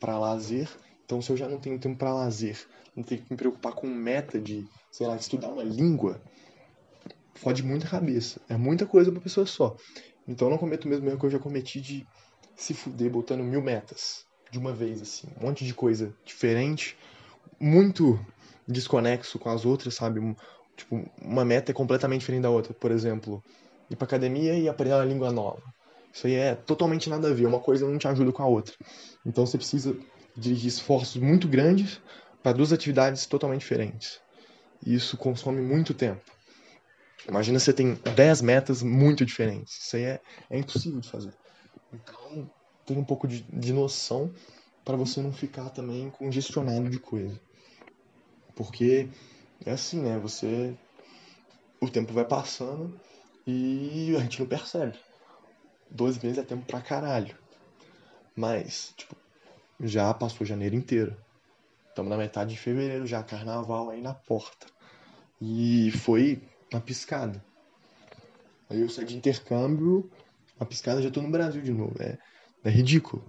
para 0.00 0.18
lazer. 0.18 0.68
Então, 1.04 1.20
se 1.20 1.30
eu 1.30 1.36
já 1.36 1.48
não 1.48 1.58
tenho 1.58 1.78
tempo 1.78 1.96
para 1.96 2.14
lazer, 2.14 2.58
não 2.94 3.02
tenho 3.02 3.22
que 3.22 3.32
me 3.32 3.36
preocupar 3.36 3.72
com 3.72 3.86
meta 3.86 4.40
de, 4.40 4.68
sei 4.90 5.06
lá, 5.06 5.16
estudar 5.16 5.48
uma 5.48 5.62
língua, 5.62 6.20
fode 7.34 7.62
muita 7.62 7.88
cabeça. 7.88 8.40
É 8.48 8.56
muita 8.56 8.86
coisa 8.86 9.10
pra 9.10 9.20
pessoa 9.20 9.46
só. 9.46 9.76
Então 10.26 10.48
eu 10.48 10.50
não 10.50 10.58
cometo 10.58 10.84
o 10.84 10.88
mesmo 10.88 11.08
erro 11.08 11.18
que 11.18 11.26
eu 11.26 11.30
já 11.30 11.38
cometi 11.38 11.80
de 11.80 12.06
se 12.54 12.74
fuder 12.74 13.10
botando 13.10 13.42
mil 13.42 13.62
metas 13.62 14.26
de 14.50 14.58
uma 14.58 14.72
vez, 14.72 15.00
assim. 15.00 15.28
Um 15.40 15.46
monte 15.46 15.64
de 15.64 15.72
coisa 15.72 16.14
diferente, 16.24 16.96
muito 17.58 18.18
desconexo 18.66 19.38
com 19.38 19.48
as 19.48 19.64
outras, 19.64 19.94
sabe? 19.94 20.20
Tipo, 20.78 21.04
uma 21.20 21.44
meta 21.44 21.72
é 21.72 21.74
completamente 21.74 22.20
diferente 22.20 22.42
da 22.42 22.50
outra. 22.50 22.72
Por 22.72 22.92
exemplo, 22.92 23.42
ir 23.90 23.96
pra 23.96 24.06
academia 24.06 24.54
e 24.54 24.68
aprender 24.68 24.94
uma 24.94 25.04
língua 25.04 25.32
nova. 25.32 25.62
Isso 26.12 26.26
aí 26.26 26.34
é 26.34 26.54
totalmente 26.54 27.10
nada 27.10 27.28
a 27.28 27.34
ver. 27.34 27.46
Uma 27.46 27.58
coisa 27.58 27.86
não 27.86 27.98
te 27.98 28.06
ajuda 28.06 28.32
com 28.32 28.42
a 28.42 28.46
outra. 28.46 28.74
Então 29.26 29.44
você 29.44 29.58
precisa 29.58 29.96
dirigir 30.36 30.68
esforços 30.68 31.20
muito 31.20 31.48
grandes 31.48 32.00
para 32.42 32.52
duas 32.52 32.72
atividades 32.72 33.26
totalmente 33.26 33.60
diferentes. 33.60 34.20
E 34.86 34.94
isso 34.94 35.16
consome 35.16 35.60
muito 35.60 35.92
tempo. 35.92 36.22
Imagina 37.28 37.58
você 37.58 37.72
tem 37.72 37.94
10 38.14 38.40
metas 38.40 38.82
muito 38.82 39.26
diferentes. 39.26 39.78
Isso 39.84 39.96
aí 39.96 40.04
é, 40.04 40.20
é 40.48 40.58
impossível 40.58 41.00
de 41.00 41.10
fazer. 41.10 41.34
Então, 41.92 42.48
tem 42.86 42.96
um 42.96 43.04
pouco 43.04 43.26
de, 43.26 43.42
de 43.42 43.72
noção 43.72 44.32
para 44.84 44.96
você 44.96 45.20
não 45.20 45.32
ficar 45.32 45.70
também 45.70 46.08
congestionado 46.10 46.88
de 46.88 47.00
coisa. 47.00 47.38
Porque 48.54 49.08
é 49.68 49.72
assim, 49.72 50.00
né? 50.00 50.18
Você. 50.18 50.76
O 51.80 51.88
tempo 51.88 52.12
vai 52.12 52.24
passando 52.24 52.98
e 53.46 54.14
a 54.16 54.20
gente 54.20 54.40
não 54.40 54.46
percebe. 54.48 54.98
Dois 55.90 56.18
meses 56.18 56.38
é 56.38 56.42
tempo 56.42 56.66
pra 56.66 56.80
caralho. 56.80 57.36
Mas, 58.34 58.92
tipo, 58.96 59.16
já 59.80 60.12
passou 60.12 60.46
janeiro 60.46 60.74
inteiro. 60.74 61.16
Estamos 61.88 62.10
na 62.10 62.16
metade 62.16 62.50
de 62.50 62.58
fevereiro 62.58 63.06
já, 63.06 63.22
carnaval 63.22 63.90
aí 63.90 64.00
na 64.00 64.12
porta. 64.12 64.66
E 65.40 65.90
foi 65.92 66.42
uma 66.72 66.80
piscada. 66.80 67.42
Aí 68.68 68.80
eu 68.80 68.88
saí 68.88 69.04
de 69.04 69.16
intercâmbio, 69.16 70.10
uma 70.58 70.66
piscada 70.66 71.00
já 71.00 71.10
tô 71.10 71.22
no 71.22 71.30
Brasil 71.30 71.62
de 71.62 71.72
novo. 71.72 71.94
É, 72.02 72.18
é 72.64 72.70
ridículo 72.70 73.24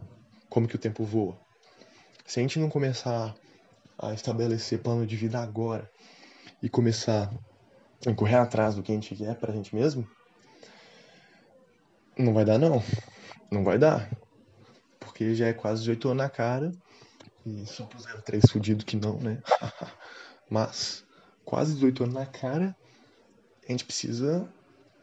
como 0.50 0.67
que 0.67 0.75
o 0.75 0.79
tempo 0.79 1.03
voa. 1.03 1.39
Se 2.25 2.39
a 2.39 2.41
gente 2.41 2.60
não 2.60 2.69
começar 2.69 3.36
a 3.98 4.13
estabelecer 4.13 4.81
plano 4.81 5.05
de 5.05 5.15
vida 5.15 5.39
agora 5.39 5.89
e 6.61 6.69
começar 6.69 7.31
a 8.05 8.13
correr 8.13 8.35
atrás 8.35 8.75
do 8.75 8.83
que 8.83 8.91
a 8.91 8.95
gente 8.95 9.15
quer 9.15 9.35
pra 9.35 9.53
gente 9.53 9.75
mesmo, 9.75 10.07
não 12.17 12.33
vai 12.33 12.43
dar 12.43 12.57
não. 12.57 12.83
Não 13.51 13.63
vai 13.63 13.77
dar. 13.77 14.09
Porque 14.99 15.33
já 15.33 15.47
é 15.47 15.53
quase 15.53 15.81
18 15.81 16.09
anos 16.09 16.23
na 16.23 16.29
cara. 16.29 16.71
E 17.45 17.65
só 17.65 17.85
pro 17.85 17.99
03 17.99 18.43
fudido 18.51 18.85
que 18.85 18.97
não, 18.97 19.17
né? 19.19 19.41
Mas 20.49 21.05
quase 21.45 21.73
18 21.75 22.03
anos 22.03 22.15
na 22.15 22.25
cara, 22.25 22.75
a 23.67 23.71
gente 23.71 23.85
precisa 23.85 24.47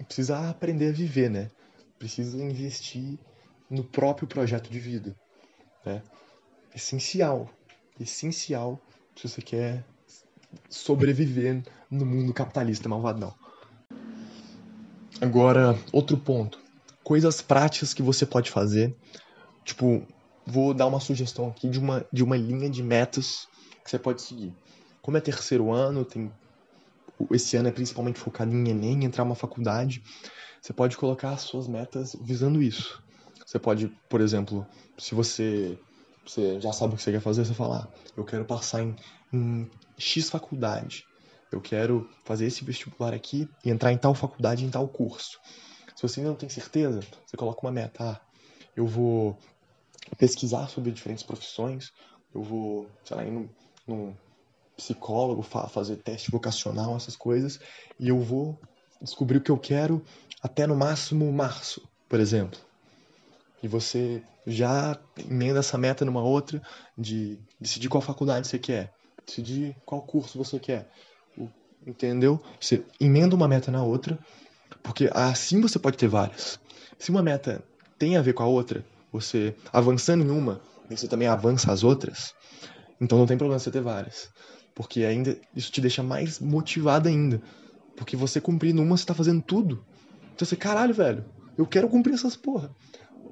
precisa 0.05 0.51
aprender 0.51 0.91
a 0.91 0.93
viver, 0.93 1.31
né? 1.31 1.51
Precisa 1.99 2.37
investir 2.37 3.19
no 3.71 3.83
próprio 3.83 4.29
projeto 4.29 4.71
de 4.71 4.79
vida, 4.79 5.17
né? 5.85 6.03
Essencial, 6.75 7.49
essencial 7.99 8.79
se 9.17 9.27
você 9.27 9.41
quer 9.41 9.85
sobreviver 10.69 11.63
no 11.91 12.05
mundo 12.05 12.33
capitalista 12.33 12.89
malvadão. 12.89 13.35
Agora, 15.21 15.79
outro 15.93 16.17
ponto. 16.17 16.59
Coisas 17.03 17.41
práticas 17.41 17.95
que 17.95 18.03
você 18.03 18.27
pode 18.27 18.51
fazer. 18.51 18.95
Tipo, 19.65 20.07
vou 20.47 20.75
dar 20.75 20.87
uma 20.87 21.01
sugestão 21.01 21.49
aqui 21.49 21.69
de 21.69 21.79
uma, 21.79 22.05
de 22.13 22.23
uma 22.23 22.37
linha 22.37 22.69
de 22.69 22.83
metas 22.83 23.49
que 23.85 23.91
você 23.91 23.99
pode 23.99 24.23
seguir. 24.23 24.53
Como 25.01 25.17
é 25.17 25.21
terceiro 25.21 25.73
ano, 25.73 26.05
tem 26.05 26.31
esse 27.31 27.57
ano 27.57 27.69
é 27.69 27.73
principalmente 27.73 28.19
focado 28.19 28.53
em 28.55 28.69
Enem, 28.69 29.05
entrar 29.05 29.25
uma 29.25 29.35
faculdade, 29.35 30.03
você 30.61 30.73
pode 30.73 30.97
colocar 30.97 31.31
as 31.31 31.43
suas 31.43 31.67
metas 31.67 32.17
visando 32.21 32.63
isso. 32.63 33.03
Você 33.45 33.59
pode, 33.59 33.89
por 34.09 34.21
exemplo, 34.21 34.67
se 34.99 35.15
você, 35.15 35.79
você 36.27 36.61
já 36.61 36.73
sabe 36.73 36.95
o 36.95 36.97
que 36.97 37.03
você 37.03 37.13
quer 37.13 37.21
fazer, 37.21 37.45
você 37.45 37.55
fala, 37.55 37.89
ah, 37.89 38.11
eu 38.17 38.25
quero 38.25 38.45
passar 38.45 38.83
em, 38.83 38.97
em 39.33 39.71
X 39.97 40.29
faculdade, 40.29 41.05
eu 41.51 41.61
quero 41.61 42.09
fazer 42.25 42.47
esse 42.47 42.65
vestibular 42.65 43.15
aqui 43.15 43.49
e 43.65 43.71
entrar 43.71 43.93
em 43.93 43.99
tal 43.99 44.15
faculdade, 44.15 44.65
em 44.65 44.71
tal 44.71 44.89
curso. 44.89 45.39
Se 45.95 46.03
você 46.03 46.21
ainda 46.21 46.31
não 46.31 46.37
tem 46.37 46.49
certeza, 46.49 47.01
você 47.25 47.37
coloca 47.37 47.65
uma 47.65 47.73
meta, 47.73 48.05
ah, 48.05 48.21
eu 48.77 48.87
vou 48.87 49.39
pesquisar 50.19 50.69
sobre 50.69 50.91
diferentes 50.91 51.25
profissões, 51.25 51.93
eu 52.35 52.43
vou, 52.43 52.87
sei 53.05 53.17
lá, 53.17 53.25
ir 53.25 53.31
num, 53.31 53.49
num 53.87 54.15
psicólogo, 54.77 55.43
fazer 55.43 55.97
teste 55.97 56.31
vocacional, 56.31 56.95
essas 56.97 57.17
coisas, 57.17 57.59
e 57.99 58.09
eu 58.09 58.21
vou 58.21 58.61
descobrir 59.01 59.39
o 59.39 59.41
que 59.41 59.51
eu 59.51 59.59
quero 59.59 60.05
até 60.43 60.67
no 60.67 60.77
máximo 60.77 61.31
março, 61.33 61.89
por 62.09 62.21
exemplo. 62.21 62.66
E 63.63 63.69
você 63.69 64.23
já 64.47 64.99
emenda 65.19 65.61
essa 65.61 65.77
meta 65.77 66.05
numa 66.05 66.23
outra 66.23 66.63
de 66.97 67.39
decidir 67.61 67.89
qual 67.89 68.01
faculdade 68.01 68.47
você 68.47 68.59
quer, 68.59 68.93
decidir 69.27 69.77
qual 69.85 70.03
curso 70.03 70.39
você 70.39 70.59
quer. 70.59 70.89
Entendeu? 71.87 72.43
Você 72.61 72.85
emenda 73.01 73.37
uma 73.37 73.47
meta 73.47 73.71
na 73.71 73.83
outra, 73.83 74.19
porque 74.83 75.09
assim 75.13 75.61
você 75.61 75.79
pode 75.79 75.97
ter 75.97 76.09
várias. 76.09 76.59
Se 76.99 77.11
uma 77.11 77.23
meta 77.23 77.63
tem 77.99 78.17
a 78.17 78.23
ver 78.23 78.33
com 78.33 78.43
a 78.43 78.47
outra, 78.47 78.85
você 79.13 79.55
avançando 79.73 80.25
em 80.25 80.31
uma, 80.31 80.61
você 80.91 81.07
também 81.07 81.29
avança 81.29 81.73
as 81.73 81.85
outras, 81.85 82.35
então 83.01 83.19
não 83.19 83.27
tem 83.27 83.37
problema 83.37 83.59
você 83.59 83.71
ter 83.71 83.81
várias. 83.81 84.29
Porque 84.75 85.05
ainda 85.05 85.39
isso 85.55 85.73
te 85.73 85.81
deixa 85.81 86.03
mais 86.03 86.39
motivado 86.39 87.09
ainda. 87.09 87.41
Porque 87.97 88.15
você 88.17 88.41
cumprindo 88.41 88.83
uma, 88.83 88.97
você 88.97 89.07
tá 89.07 89.15
fazendo 89.15 89.43
tudo. 89.43 89.83
Então 90.35 90.47
você, 90.47 90.55
caralho, 90.55 90.93
velho, 90.93 91.25
eu 91.57 91.67
quero 91.67 91.89
cumprir 91.89 92.15
essas 92.15 92.37
porra. 92.37 92.71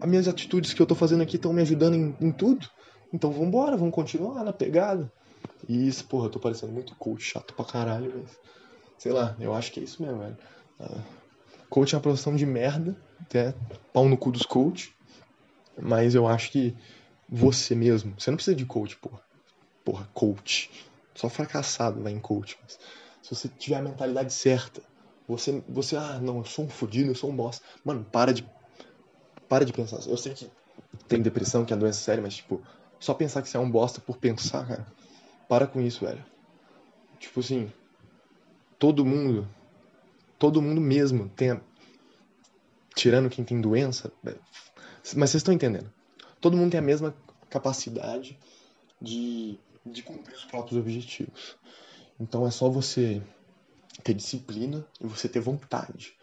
As 0.01 0.09
minhas 0.09 0.29
atitudes 0.29 0.73
que 0.75 0.81
eu 0.81 0.87
tô 0.87 0.95
fazendo 0.95 1.23
aqui 1.23 1.37
estão 1.37 1.53
me 1.53 1.63
ajudando 1.63 1.95
em, 1.95 2.17
em, 2.21 2.33
tudo. 2.33 2.69
Então 3.13 3.31
vambora, 3.31 3.77
vamos 3.77 3.95
continuar 3.95 4.43
na 4.45 4.53
pegada. 4.53 5.11
E 5.69 5.87
isso, 5.89 6.05
porra, 6.07 6.27
eu 6.27 6.31
tô 6.31 6.39
parecendo 6.39 6.73
muito 6.73 6.95
coach, 6.97 7.23
chato 7.23 7.55
pra 7.55 7.65
caralho, 7.65 8.13
mas. 8.23 8.39
Sei 8.99 9.13
lá, 9.13 9.37
eu 9.39 9.53
acho 9.53 9.73
que 9.73 9.81
é 9.81 9.83
isso 9.83 10.03
mesmo, 10.03 10.19
velho. 10.19 10.37
Uh, 10.81 11.01
coach 11.69 11.95
é 11.95 11.99
uma 11.99 12.03
profissão 12.03 12.35
de 12.35 12.47
merda, 12.47 12.97
até 13.21 13.55
pau 13.93 14.09
no 14.09 14.17
cu 14.17 14.31
dos 14.31 14.47
coach. 14.47 14.95
Mas 15.81 16.15
eu 16.15 16.27
acho 16.27 16.51
que 16.53 16.75
você 17.29 17.75
mesmo, 17.75 18.15
você 18.19 18.31
não 18.31 18.37
precisa 18.37 18.57
de 18.57 18.65
coach, 18.65 18.97
porra. 18.97 19.21
Porra, 19.85 20.09
coach. 20.15 20.71
Só 21.15 21.29
fracassado 21.29 22.03
vai 22.03 22.13
em 22.13 22.21
coach. 22.21 22.57
Mas 22.63 22.79
se 23.23 23.35
você 23.35 23.49
tiver 23.49 23.77
a 23.77 23.83
mentalidade 23.83 24.33
certa, 24.33 24.83
você, 25.27 25.63
você, 25.69 25.97
ah, 25.97 26.19
não, 26.21 26.39
eu 26.39 26.45
sou 26.45 26.67
um 26.67 26.69
fodido, 26.69 27.11
eu 27.11 27.15
sou 27.15 27.31
um 27.31 27.37
bosta. 27.37 27.65
Mano, 27.85 28.05
para 28.05 28.33
de. 28.33 28.47
Para 29.49 29.65
de 29.65 29.73
pensar. 29.73 29.99
Eu 30.09 30.17
sei 30.17 30.35
que 30.35 30.51
tem 31.09 31.21
depressão, 31.21 31.65
que 31.65 31.73
é 31.73 31.77
doença 31.77 32.01
séria, 32.01 32.23
mas, 32.23 32.37
tipo, 32.37 32.63
só 32.99 33.15
pensar 33.15 33.43
que 33.43 33.49
você 33.49 33.57
é 33.57 33.61
um 33.61 33.71
bosta 33.71 34.01
por 34.01 34.17
pensar, 34.17 34.67
cara. 34.69 34.87
Para 35.49 35.67
com 35.67 35.81
isso, 35.81 36.05
velho. 36.05 36.25
Tipo 37.19 37.41
assim, 37.41 37.73
todo 38.79 39.05
mundo, 39.05 39.49
todo 40.39 40.63
mundo 40.63 40.81
mesmo 40.81 41.29
tem. 41.29 41.61
Tirando 42.95 43.29
quem 43.29 43.45
tem 43.45 43.61
doença, 43.61 44.13
mas 44.23 45.31
vocês 45.31 45.35
estão 45.37 45.53
entendendo. 45.53 45.93
Todo 46.41 46.57
mundo 46.57 46.71
tem 46.71 46.79
a 46.79 46.83
mesma 46.83 47.15
capacidade 47.51 48.39
de 49.03 49.59
de 49.85 50.03
cumprir 50.03 50.35
os 50.35 50.45
próprios 50.45 50.79
objetivos. 50.79 51.57
Então 52.19 52.47
é 52.47 52.51
só 52.51 52.69
você 52.69 53.23
ter 54.03 54.15
disciplina 54.15 54.87
e 55.01 55.07
você 55.07 55.29
ter 55.29 55.41
vontade. 55.41 56.17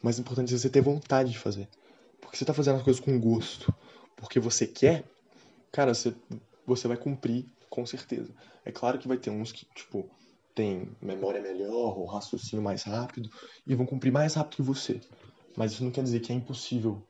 O 0.00 0.04
mais 0.04 0.18
importante 0.18 0.54
é 0.54 0.58
você 0.58 0.70
ter 0.70 0.80
vontade 0.80 1.30
de 1.30 1.38
fazer. 1.38 1.68
Porque 2.20 2.36
você 2.36 2.44
está 2.44 2.54
fazendo 2.54 2.76
as 2.76 2.82
coisas 2.82 3.00
com 3.00 3.18
gosto, 3.18 3.72
porque 4.16 4.40
você 4.40 4.66
quer, 4.66 5.04
cara, 5.72 5.94
você, 5.94 6.14
você 6.66 6.88
vai 6.88 6.96
cumprir 6.96 7.46
com 7.70 7.86
certeza. 7.86 8.32
É 8.64 8.72
claro 8.72 8.98
que 8.98 9.08
vai 9.08 9.16
ter 9.16 9.30
uns 9.30 9.52
que, 9.52 9.66
tipo, 9.74 10.10
tem 10.54 10.90
memória 11.00 11.40
melhor 11.40 11.96
ou 11.96 12.04
raciocínio 12.04 12.64
mais 12.64 12.82
rápido 12.82 13.30
e 13.66 13.74
vão 13.74 13.86
cumprir 13.86 14.12
mais 14.12 14.34
rápido 14.34 14.56
que 14.56 14.62
você. 14.62 15.00
Mas 15.56 15.72
isso 15.72 15.84
não 15.84 15.90
quer 15.90 16.02
dizer 16.02 16.20
que 16.20 16.32
é 16.32 16.34
impossível 16.34 17.02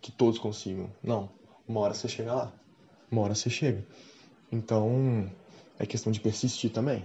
que 0.00 0.12
todos 0.12 0.38
consigam. 0.38 0.90
Não. 1.02 1.30
Uma 1.66 1.80
hora 1.80 1.94
você 1.94 2.08
chega 2.08 2.34
lá. 2.34 2.52
Uma 3.10 3.22
hora 3.22 3.34
você 3.34 3.48
chega. 3.48 3.86
Então, 4.50 5.30
é 5.78 5.86
questão 5.86 6.12
de 6.12 6.20
persistir 6.20 6.70
também. 6.70 7.04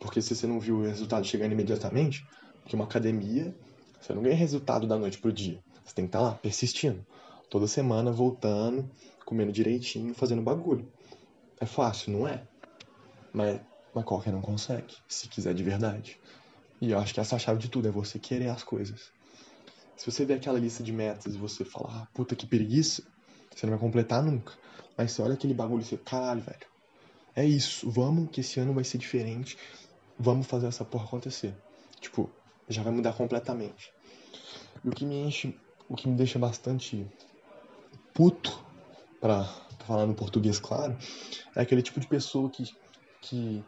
Porque 0.00 0.22
se 0.22 0.34
você 0.34 0.46
não 0.46 0.60
viu 0.60 0.76
o 0.76 0.82
resultado 0.82 1.26
chegando 1.26 1.52
imediatamente, 1.52 2.26
porque 2.62 2.76
uma 2.76 2.84
academia, 2.84 3.54
você 4.00 4.14
não 4.14 4.22
ganha 4.22 4.34
resultado 4.34 4.86
da 4.86 4.98
noite 4.98 5.18
pro 5.18 5.32
dia. 5.32 5.62
Você 5.86 5.94
tem 5.94 6.04
que 6.04 6.08
estar 6.08 6.18
tá 6.18 6.24
lá, 6.24 6.34
persistindo. 6.34 7.06
Toda 7.48 7.68
semana, 7.68 8.10
voltando, 8.10 8.90
comendo 9.24 9.52
direitinho, 9.52 10.12
fazendo 10.14 10.42
bagulho. 10.42 10.86
É 11.60 11.64
fácil, 11.64 12.12
não 12.12 12.28
é? 12.28 12.42
Mas, 13.32 13.60
mas 13.94 14.04
qualquer 14.04 14.32
não 14.32 14.42
consegue, 14.42 14.96
se 15.08 15.28
quiser 15.28 15.54
de 15.54 15.62
verdade. 15.62 16.20
E 16.80 16.90
eu 16.90 16.98
acho 16.98 17.14
que 17.14 17.20
essa 17.20 17.38
chave 17.38 17.60
de 17.60 17.70
tudo, 17.70 17.88
é 17.88 17.90
você 17.90 18.18
querer 18.18 18.48
as 18.48 18.62
coisas. 18.62 19.12
Se 19.96 20.10
você 20.10 20.24
vê 20.24 20.34
aquela 20.34 20.58
lista 20.58 20.82
de 20.82 20.92
metas 20.92 21.34
e 21.34 21.38
você 21.38 21.64
fala, 21.64 22.02
ah, 22.02 22.08
puta 22.12 22.36
que 22.36 22.46
preguiça, 22.46 23.02
você 23.54 23.64
não 23.64 23.70
vai 23.70 23.80
completar 23.80 24.22
nunca. 24.22 24.52
Mas 24.96 25.12
você 25.12 25.22
olha 25.22 25.34
aquele 25.34 25.54
bagulho 25.54 25.80
e 25.80 25.84
você, 25.84 25.96
caralho, 25.96 26.42
velho, 26.42 26.66
é 27.34 27.44
isso, 27.44 27.88
vamos 27.90 28.30
que 28.30 28.40
esse 28.40 28.58
ano 28.58 28.74
vai 28.74 28.84
ser 28.84 28.98
diferente, 28.98 29.56
vamos 30.18 30.46
fazer 30.46 30.66
essa 30.66 30.84
porra 30.84 31.04
acontecer. 31.04 31.54
Tipo, 32.00 32.30
já 32.68 32.82
vai 32.82 32.92
mudar 32.92 33.12
completamente. 33.14 33.92
E 34.84 34.88
o 34.88 34.92
que 34.92 35.04
me 35.04 35.16
enche, 35.16 35.58
o 35.88 35.94
que 35.94 36.08
me 36.08 36.16
deixa 36.16 36.38
bastante 36.38 37.06
puto, 38.12 38.64
pra 39.20 39.44
falar 39.86 40.06
no 40.06 40.14
português 40.14 40.58
claro, 40.58 40.96
é 41.54 41.60
aquele 41.60 41.82
tipo 41.82 42.00
de 42.00 42.06
pessoa 42.06 42.50
que, 42.50 42.64
que, 43.20 43.64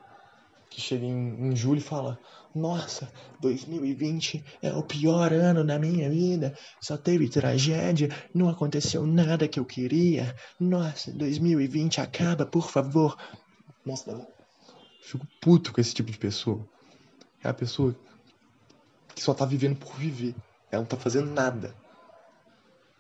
que 0.70 0.80
chega 0.80 1.04
em, 1.04 1.48
em 1.48 1.56
julho 1.56 1.78
e 1.78 1.82
fala: 1.82 2.18
Nossa, 2.54 3.10
2020 3.40 4.44
é 4.62 4.72
o 4.72 4.82
pior 4.82 5.32
ano 5.32 5.64
da 5.64 5.78
minha 5.78 6.10
vida, 6.10 6.56
só 6.80 6.96
teve 6.96 7.28
tragédia, 7.28 8.08
não 8.34 8.48
aconteceu 8.48 9.06
nada 9.06 9.48
que 9.48 9.60
eu 9.60 9.64
queria. 9.64 10.34
Nossa, 10.58 11.12
2020 11.12 12.00
acaba, 12.00 12.44
por 12.44 12.70
favor. 12.70 13.16
Nossa, 13.84 14.26
fico 15.02 15.26
puto 15.40 15.72
com 15.72 15.80
esse 15.80 15.94
tipo 15.94 16.10
de 16.10 16.18
pessoa. 16.18 16.66
É 17.42 17.48
a 17.48 17.54
pessoa 17.54 17.94
que 19.14 19.22
só 19.22 19.32
tá 19.32 19.44
vivendo 19.44 19.76
por 19.76 19.94
viver. 19.94 20.34
Ela 20.70 20.82
não 20.82 20.88
tá 20.88 20.96
fazendo 20.96 21.30
nada. 21.30 21.74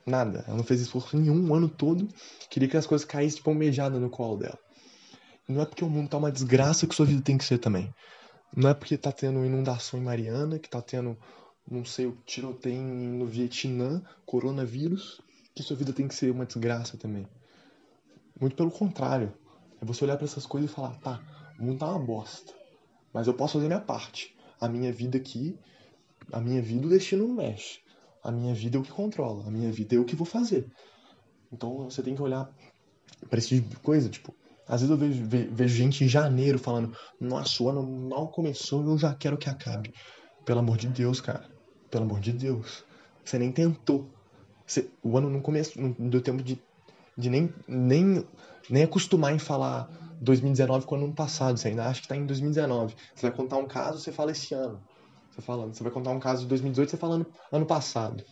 Nada. 0.08 0.44
Ela 0.46 0.56
não 0.56 0.64
fez 0.64 0.80
esforço 0.80 1.16
nenhum 1.18 1.50
o 1.50 1.54
ano 1.54 1.68
todo. 1.68 2.08
Queria 2.48 2.68
que 2.68 2.76
as 2.76 2.86
coisas 2.86 3.06
caíssem 3.06 3.38
tipo 3.38 3.50
almejada 3.50 4.00
no 4.00 4.08
colo 4.08 4.38
dela. 4.38 4.58
Não 5.46 5.60
é 5.60 5.66
porque 5.66 5.84
o 5.84 5.90
mundo 5.90 6.08
tá 6.08 6.16
uma 6.16 6.32
desgraça 6.32 6.86
que 6.86 6.94
sua 6.94 7.06
vida 7.06 7.22
tem 7.22 7.36
que 7.36 7.44
ser 7.44 7.58
também. 7.58 7.92
Não 8.56 8.70
é 8.70 8.74
porque 8.74 8.96
tá 8.96 9.12
tendo 9.12 9.44
inundação 9.44 10.00
em 10.00 10.02
Mariana, 10.02 10.58
que 10.58 10.68
tá 10.68 10.80
tendo, 10.80 11.16
não 11.70 11.84
sei, 11.84 12.06
o 12.06 12.16
tiroteio 12.24 12.80
no 12.80 13.26
Vietnã, 13.26 14.02
coronavírus, 14.24 15.20
que 15.54 15.62
sua 15.62 15.76
vida 15.76 15.92
tem 15.92 16.08
que 16.08 16.14
ser 16.14 16.30
uma 16.30 16.46
desgraça 16.46 16.96
também. 16.96 17.26
Muito 18.40 18.56
pelo 18.56 18.70
contrário. 18.70 19.32
É 19.80 19.84
você 19.84 20.04
olhar 20.04 20.16
para 20.16 20.26
essas 20.26 20.46
coisas 20.46 20.70
e 20.70 20.74
falar, 20.74 20.98
tá, 21.00 21.20
o 21.58 21.64
mundo 21.64 21.78
tá 21.78 21.90
uma 21.90 21.98
bosta. 21.98 22.52
Mas 23.12 23.26
eu 23.26 23.34
posso 23.34 23.54
fazer 23.54 23.66
minha 23.66 23.80
parte. 23.80 24.34
A 24.60 24.68
minha 24.68 24.92
vida 24.92 25.18
aqui, 25.18 25.58
a 26.32 26.40
minha 26.40 26.60
vida 26.60 26.86
o 26.86 26.90
destino 26.90 27.28
não 27.28 27.34
mexe. 27.34 27.80
A 28.22 28.30
minha 28.30 28.54
vida 28.54 28.76
é 28.76 28.80
o 28.80 28.82
que 28.82 28.90
controla. 28.90 29.46
A 29.46 29.50
minha 29.50 29.70
vida 29.70 29.96
é 29.96 29.98
o 29.98 30.04
que 30.04 30.16
vou 30.16 30.26
fazer. 30.26 30.66
Então 31.52 31.84
você 31.84 32.02
tem 32.02 32.14
que 32.14 32.22
olhar 32.22 32.50
para 33.28 33.38
esse 33.38 33.48
tipo 33.48 33.68
de 33.68 33.76
coisa, 33.76 34.08
tipo, 34.08 34.34
Às 34.66 34.82
vezes 34.82 34.90
eu 34.90 34.96
vejo, 34.96 35.24
vejo 35.50 35.74
gente 35.74 36.04
em 36.04 36.08
janeiro 36.08 36.58
falando, 36.58 36.94
nossa, 37.20 37.62
o 37.62 37.68
ano 37.68 37.82
mal 37.82 38.28
começou 38.28 38.84
e 38.84 38.86
eu 38.86 38.98
já 38.98 39.14
quero 39.14 39.38
que 39.38 39.48
acabe. 39.48 39.94
Pelo 40.44 40.60
amor 40.60 40.76
de 40.76 40.88
Deus, 40.88 41.20
cara. 41.20 41.48
Pelo 41.90 42.04
amor 42.04 42.20
de 42.20 42.32
Deus. 42.32 42.84
Você 43.24 43.38
nem 43.38 43.50
tentou. 43.50 44.08
Você, 44.66 44.90
o 45.02 45.16
ano 45.16 45.30
não 45.30 45.40
começou, 45.40 45.82
não 45.98 46.08
deu 46.10 46.20
tempo 46.20 46.42
de, 46.42 46.60
de 47.16 47.30
nem, 47.30 47.52
nem, 47.66 48.24
nem 48.68 48.82
acostumar 48.82 49.34
em 49.34 49.38
falar 49.38 49.88
2019 50.20 50.84
com 50.84 50.94
o 50.94 50.98
ano 51.04 51.14
passado. 51.14 51.56
Você 51.58 51.68
ainda 51.68 51.86
acha 51.86 52.02
que 52.02 52.08
tá 52.08 52.16
em 52.16 52.26
2019. 52.26 52.94
Você 53.14 53.28
vai 53.28 53.36
contar 53.36 53.56
um 53.56 53.66
caso, 53.66 53.98
você 53.98 54.12
fala 54.12 54.32
esse 54.32 54.54
ano. 54.54 54.80
Você, 55.38 55.42
falando. 55.42 55.74
você 55.74 55.84
vai 55.84 55.92
contar 55.92 56.10
um 56.10 56.18
caso 56.18 56.42
de 56.42 56.48
2018, 56.48 56.90
você 56.90 56.96
fala 56.96 57.14
ano, 57.14 57.26
ano 57.52 57.64
passado. 57.64 58.24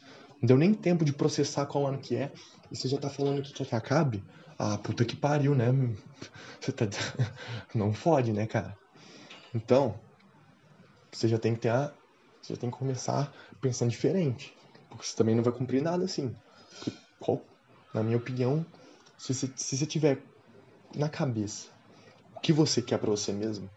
Não 0.43 0.47
deu 0.47 0.59
nem 0.59 0.75
tempo 0.75 1.05
de 1.05 1.13
processar 1.13 1.65
qual 1.67 1.87
ano 1.87 1.99
que 1.99 2.17
é. 2.17 2.33
E 2.71 2.77
você 2.77 2.89
já 2.89 2.99
tá 2.99 3.09
falando 3.09 3.43
que 3.43 3.53
quer 3.53 3.65
que 3.65 3.75
acabe? 3.75 4.25
Ah, 4.59 4.77
puta 4.77 5.05
que 5.05 5.15
pariu, 5.15 5.55
né? 5.55 5.67
Você 6.61 6.73
tá. 6.73 6.87
Não 7.75 7.93
fode, 7.93 8.33
né, 8.33 8.47
cara? 8.47 8.77
Então, 9.55 10.01
você 11.13 11.29
já 11.29 11.39
tem 11.39 11.55
que 11.55 11.61
ter 11.61 11.69
a. 11.69 11.93
Você 12.43 12.55
já 12.55 12.61
tem 12.61 12.71
que 12.71 12.77
começar 12.77 13.33
pensando 13.61 13.91
diferente. 13.91 14.53
Porque 14.89 15.07
você 15.07 15.15
também 15.15 15.35
não 15.35 15.43
vai 15.43 15.53
cumprir 15.53 15.83
nada 15.83 16.05
assim. 16.05 16.35
Porque, 17.21 17.45
na 17.93 18.03
minha 18.03 18.17
opinião, 18.17 18.65
se 19.19 19.35
você, 19.35 19.51
se 19.55 19.77
você 19.77 19.87
tiver 19.87 20.23
na 20.95 21.09
cabeça 21.09 21.69
o 22.35 22.41
que 22.41 22.53
você 22.53 22.81
quer 22.81 22.99
para 22.99 23.11
você 23.11 23.33
mesmo, 23.33 23.69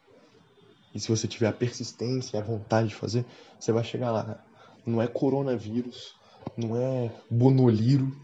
e 0.93 0.99
se 0.99 1.07
você 1.07 1.27
tiver 1.27 1.47
a 1.47 1.53
persistência 1.53 2.37
e 2.37 2.39
a 2.39 2.43
vontade 2.43 2.89
de 2.89 2.95
fazer, 2.95 3.25
você 3.59 3.71
vai 3.71 3.83
chegar 3.83 4.11
lá. 4.11 4.43
Não 4.85 5.01
é 5.01 5.07
coronavírus, 5.07 6.15
não 6.57 6.75
é 6.75 7.11
bonoliro 7.29 8.15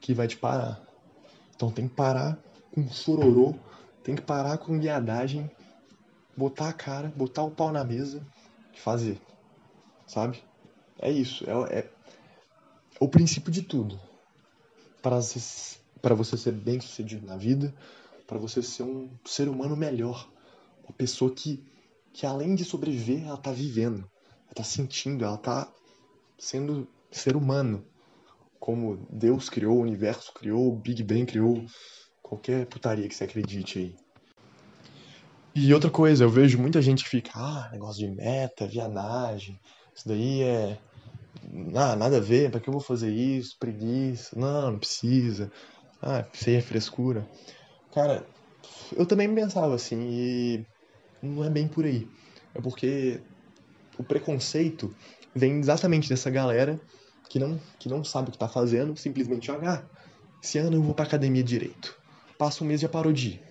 que 0.00 0.14
vai 0.14 0.28
te 0.28 0.36
parar. 0.36 0.80
Então 1.54 1.70
tem 1.70 1.88
que 1.88 1.94
parar 1.94 2.38
com 2.72 2.88
chororô, 2.88 3.54
tem 4.02 4.14
que 4.14 4.22
parar 4.22 4.58
com 4.58 4.78
viadagem, 4.78 5.50
botar 6.36 6.68
a 6.68 6.72
cara, 6.72 7.12
botar 7.14 7.42
o 7.42 7.50
pau 7.50 7.72
na 7.72 7.84
mesa 7.84 8.26
e 8.74 8.78
fazer. 8.78 9.20
Sabe? 10.06 10.42
É 10.98 11.10
isso. 11.10 11.44
É, 11.48 11.78
é, 11.78 11.90
o 13.00 13.08
princípio 13.08 13.50
de 13.50 13.62
tudo. 13.62 14.00
Para 15.02 15.20
você, 15.20 15.78
para 16.00 16.14
você 16.14 16.36
ser 16.36 16.52
bem 16.52 16.80
sucedido 16.80 17.26
na 17.26 17.36
vida, 17.36 17.74
para 18.26 18.38
você 18.38 18.62
ser 18.62 18.84
um 18.84 19.10
ser 19.24 19.48
humano 19.48 19.76
melhor. 19.76 20.28
Uma 20.84 20.92
pessoa 20.92 21.32
que, 21.32 21.64
que 22.12 22.26
além 22.26 22.54
de 22.54 22.64
sobreviver, 22.64 23.26
ela 23.26 23.36
tá 23.36 23.52
vivendo. 23.52 24.04
Ela 24.44 24.54
tá 24.54 24.64
sentindo, 24.64 25.24
ela 25.24 25.38
tá 25.38 25.72
sendo 26.38 26.88
ser 27.10 27.36
humano. 27.36 27.84
Como 28.60 29.06
Deus 29.10 29.48
criou, 29.48 29.78
o 29.78 29.82
universo 29.82 30.32
criou, 30.34 30.68
o 30.68 30.76
Big 30.76 31.02
Bang 31.02 31.26
criou, 31.26 31.64
qualquer 32.22 32.66
putaria 32.66 33.08
que 33.08 33.14
você 33.14 33.24
acredite 33.24 33.78
aí. 33.78 33.96
E 35.54 35.74
outra 35.74 35.90
coisa, 35.90 36.24
eu 36.24 36.30
vejo 36.30 36.58
muita 36.58 36.80
gente 36.80 37.04
que 37.04 37.10
fica, 37.10 37.32
ah, 37.34 37.68
negócio 37.72 38.06
de 38.06 38.14
meta, 38.14 38.66
vianagem, 38.66 39.58
isso 39.94 40.08
daí 40.08 40.42
é. 40.42 40.78
Ah, 41.74 41.94
nada 41.96 42.18
a 42.18 42.20
ver, 42.20 42.50
pra 42.50 42.60
que 42.60 42.68
eu 42.68 42.72
vou 42.72 42.80
fazer 42.80 43.12
isso? 43.12 43.56
Preguiça. 43.58 44.38
Não, 44.38 44.72
não 44.72 44.78
precisa. 44.78 45.50
Ah, 46.00 46.24
isso 46.32 46.48
aí 46.48 46.56
é 46.56 46.60
frescura. 46.60 47.28
Cara, 47.92 48.26
eu 48.96 49.04
também 49.04 49.32
pensava 49.34 49.74
assim, 49.74 50.08
e 50.10 50.66
não 51.22 51.44
é 51.44 51.50
bem 51.50 51.68
por 51.68 51.84
aí. 51.84 52.08
É 52.54 52.60
porque 52.60 53.20
o 53.98 54.02
preconceito 54.02 54.94
vem 55.34 55.58
exatamente 55.58 56.08
dessa 56.08 56.30
galera 56.30 56.80
que 57.28 57.38
não, 57.38 57.58
que 57.78 57.88
não 57.88 58.04
sabe 58.04 58.28
o 58.28 58.32
que 58.32 58.38
tá 58.38 58.48
fazendo, 58.48 58.96
simplesmente 58.96 59.46
jogar. 59.46 59.86
Ah, 59.86 60.02
esse 60.42 60.58
ano 60.58 60.76
eu 60.76 60.82
vou 60.82 60.94
pra 60.94 61.04
academia 61.04 61.42
direito. 61.42 61.96
Passa 62.36 62.64
um 62.64 62.66
mês 62.66 62.80
e 62.80 62.82
já 62.82 62.88
parou 62.88 63.12
de 63.12 63.28
ir. 63.28 63.42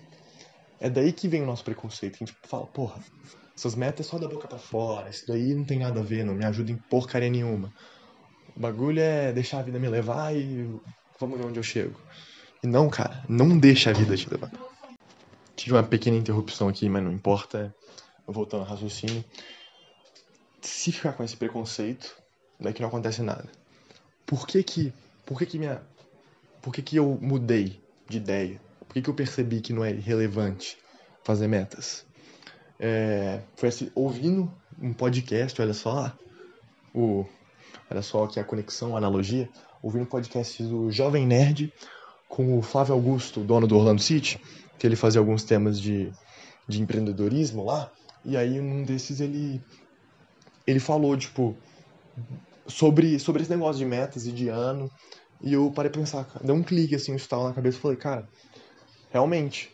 É 0.78 0.90
daí 0.90 1.12
que 1.12 1.28
vem 1.28 1.42
o 1.42 1.46
nosso 1.46 1.64
preconceito, 1.64 2.16
a 2.16 2.18
gente 2.18 2.34
porra, 2.48 2.66
porra, 2.66 3.00
essas 3.56 3.74
metas 3.74 4.06
é 4.06 4.08
só 4.10 4.18
da 4.18 4.28
boca 4.28 4.48
para 4.48 4.58
fora, 4.58 5.08
isso 5.08 5.24
daí 5.26 5.54
não 5.54 5.64
tem 5.64 5.78
nada 5.78 6.00
a 6.00 6.02
ver, 6.02 6.24
não 6.24 6.34
me 6.34 6.44
ajuda 6.44 6.72
em 6.72 6.76
porcaria 6.76 7.30
nenhuma. 7.30 7.72
O 8.56 8.60
bagulho 8.60 9.00
é 9.00 9.32
deixar 9.32 9.60
a 9.60 9.62
vida 9.62 9.78
me 9.78 9.88
levar 9.88 10.34
e 10.36 10.68
vamos 11.20 11.38
ver 11.38 11.46
onde 11.46 11.58
eu 11.58 11.62
chego. 11.62 11.98
E 12.62 12.66
não, 12.66 12.88
cara, 12.90 13.24
não 13.28 13.58
deixa 13.58 13.90
a 13.90 13.92
vida 13.92 14.16
te 14.16 14.28
levar. 14.28 14.50
Tive 15.56 15.74
uma 15.74 15.82
pequena 15.82 16.16
interrupção 16.16 16.68
aqui, 16.68 16.88
mas 16.88 17.02
não 17.02 17.12
importa. 17.12 17.74
Voltando 18.26 18.60
ao 18.60 18.68
raciocínio. 18.68 19.24
Se 20.60 20.92
ficar 20.92 21.12
com 21.12 21.24
esse 21.24 21.36
preconceito, 21.36 22.16
daqui 22.58 22.80
não 22.80 22.88
acontece 22.88 23.20
nada. 23.22 23.48
Por 24.24 24.46
que 24.46 24.62
que, 24.62 24.92
por 25.26 25.38
que 25.38 25.46
que 25.46 25.58
minha, 25.58 25.82
por 26.62 26.72
que 26.72 26.80
que 26.80 26.96
eu 26.96 27.18
mudei 27.20 27.80
de 28.08 28.16
ideia? 28.18 28.60
Por 28.86 28.94
que 28.94 29.02
que 29.02 29.10
eu 29.10 29.14
percebi 29.14 29.60
que 29.60 29.72
não 29.72 29.84
é 29.84 29.90
relevante 29.90 30.78
fazer 31.24 31.48
metas? 31.48 32.06
É, 32.78 33.42
foi 33.56 33.68
assim, 33.68 33.90
ouvindo 33.94 34.52
um 34.80 34.92
podcast, 34.92 35.60
olha 35.60 35.74
só, 35.74 36.12
o, 36.94 37.24
olha 37.90 38.02
só 38.02 38.24
aqui 38.24 38.40
a 38.40 38.44
conexão, 38.44 38.94
a 38.94 38.98
analogia, 38.98 39.48
ouvindo 39.82 40.02
um 40.02 40.06
podcast 40.06 40.62
do 40.62 40.90
Jovem 40.90 41.26
Nerd 41.26 41.72
com 42.28 42.58
o 42.58 42.62
Flávio 42.62 42.94
Augusto, 42.94 43.40
dono 43.40 43.66
do 43.66 43.76
Orlando 43.76 44.00
City, 44.00 44.40
que 44.82 44.86
ele 44.88 44.96
fazia 44.96 45.20
alguns 45.20 45.44
temas 45.44 45.80
de, 45.80 46.10
de 46.66 46.82
empreendedorismo 46.82 47.64
lá, 47.64 47.88
e 48.24 48.36
aí 48.36 48.58
um 48.58 48.82
desses 48.82 49.20
ele 49.20 49.62
ele 50.66 50.80
falou, 50.80 51.16
tipo, 51.16 51.56
sobre, 52.66 53.16
sobre 53.20 53.42
esse 53.42 53.50
negócio 53.52 53.78
de 53.78 53.84
metas 53.84 54.26
e 54.26 54.32
de 54.32 54.48
ano, 54.48 54.90
e 55.40 55.52
eu 55.52 55.70
parei 55.70 55.88
pra 55.88 56.00
pensar, 56.00 56.26
deu 56.42 56.56
um 56.56 56.64
clique 56.64 56.96
assim, 56.96 57.12
um 57.12 57.16
estalo 57.16 57.44
na 57.44 57.54
cabeça 57.54 57.78
e 57.78 57.80
falei, 57.80 57.96
cara, 57.96 58.28
realmente, 59.12 59.72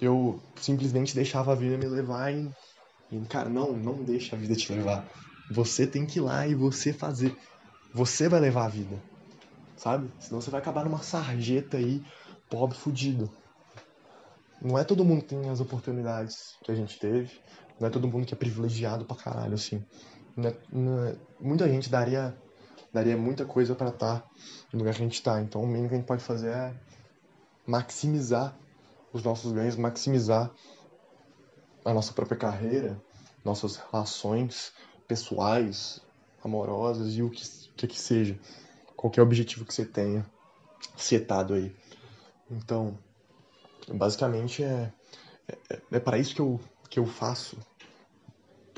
eu 0.00 0.40
simplesmente 0.56 1.14
deixava 1.14 1.52
a 1.52 1.54
vida 1.54 1.76
me 1.76 1.86
levar 1.86 2.32
e, 2.32 2.50
e, 3.12 3.20
cara, 3.26 3.50
não, 3.50 3.74
não 3.74 4.02
deixa 4.02 4.34
a 4.34 4.38
vida 4.38 4.56
te 4.56 4.72
levar. 4.72 5.06
Você 5.50 5.86
tem 5.86 6.06
que 6.06 6.20
ir 6.20 6.22
lá 6.22 6.46
e 6.46 6.54
você 6.54 6.90
fazer. 6.90 7.36
Você 7.92 8.30
vai 8.30 8.40
levar 8.40 8.64
a 8.64 8.68
vida, 8.68 8.96
sabe? 9.76 10.10
Senão 10.18 10.40
você 10.40 10.50
vai 10.50 10.60
acabar 10.60 10.86
numa 10.86 11.02
sarjeta 11.02 11.76
aí, 11.76 12.02
pobre, 12.48 12.78
fudido. 12.78 13.30
Não 14.60 14.78
é 14.78 14.84
todo 14.84 15.04
mundo 15.04 15.22
que 15.22 15.28
tem 15.28 15.48
as 15.48 15.60
oportunidades 15.60 16.56
que 16.62 16.70
a 16.70 16.74
gente 16.74 16.98
teve. 16.98 17.30
Não 17.78 17.86
é 17.86 17.90
todo 17.90 18.08
mundo 18.08 18.26
que 18.26 18.34
é 18.34 18.36
privilegiado 18.36 19.04
pra 19.04 19.16
caralho, 19.16 19.54
assim. 19.54 19.84
Não 20.36 20.48
é, 20.48 20.56
não 20.72 21.04
é, 21.04 21.16
muita 21.40 21.68
gente 21.68 21.88
daria, 21.88 22.36
daria 22.92 23.16
muita 23.16 23.44
coisa 23.44 23.74
para 23.74 23.88
estar 23.88 24.20
tá 24.20 24.28
no 24.72 24.80
lugar 24.80 24.94
que 24.94 25.02
a 25.02 25.04
gente 25.04 25.22
tá. 25.22 25.40
Então 25.40 25.62
o 25.62 25.66
mínimo 25.66 25.88
que 25.88 25.94
a 25.94 25.98
gente 25.98 26.06
pode 26.06 26.22
fazer 26.22 26.50
é 26.50 26.74
maximizar 27.66 28.56
os 29.12 29.22
nossos 29.22 29.52
ganhos, 29.52 29.76
maximizar 29.76 30.50
a 31.84 31.94
nossa 31.94 32.12
própria 32.12 32.38
carreira, 32.38 33.00
nossas 33.44 33.76
relações 33.76 34.72
pessoais, 35.06 36.00
amorosas 36.44 37.14
e 37.14 37.22
o 37.22 37.30
que, 37.30 37.42
que, 37.76 37.86
que 37.86 37.98
seja. 37.98 38.38
Qualquer 38.96 39.22
objetivo 39.22 39.64
que 39.64 39.72
você 39.72 39.84
tenha 39.84 40.26
setado 40.96 41.54
aí. 41.54 41.74
Então, 42.50 42.98
basicamente 43.94 44.62
é, 44.62 44.92
é, 45.70 45.80
é 45.92 46.00
para 46.00 46.18
isso 46.18 46.34
que 46.34 46.40
eu, 46.40 46.60
que 46.88 46.98
eu 46.98 47.06
faço. 47.06 47.56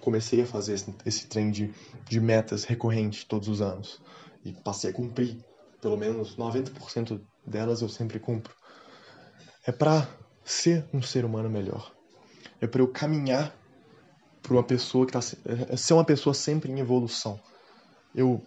Comecei 0.01 0.43
a 0.43 0.47
fazer 0.47 0.75
esse, 0.75 0.95
esse 1.05 1.27
trem 1.27 1.51
de, 1.51 1.75
de 2.09 2.21
metas 2.21 2.65
recorrente 2.65 3.27
todos 3.27 3.49
os 3.49 3.61
anos. 3.61 4.01
E 4.45 4.53
passei 4.53 4.91
a 4.91 4.93
cumprir. 4.93 5.45
Pelo 5.81 5.97
menos 5.97 6.37
90% 6.37 7.21
delas 7.47 7.83
eu 7.83 7.89
sempre 7.89 8.19
cumpro. 8.19 8.55
É 9.67 9.73
para 9.73 10.09
ser 10.45 10.89
um 10.93 11.03
ser 11.03 11.25
humano 11.25 11.51
melhor. 11.51 11.93
É 12.61 12.67
para 12.67 12.81
eu 12.81 12.89
caminhar 12.89 13.55
para 14.43 14.53
uma 14.55 14.65
pessoa 14.65 15.07
que 15.07 15.17
está 15.17 15.37
é, 15.45 15.75
é 15.75 15.77
ser 15.77 15.95
uma 15.95 16.05
pessoa 16.05 16.35
sempre 16.35 16.73
em 16.73 16.81
evolução. 16.81 17.39
Eu 18.15 18.43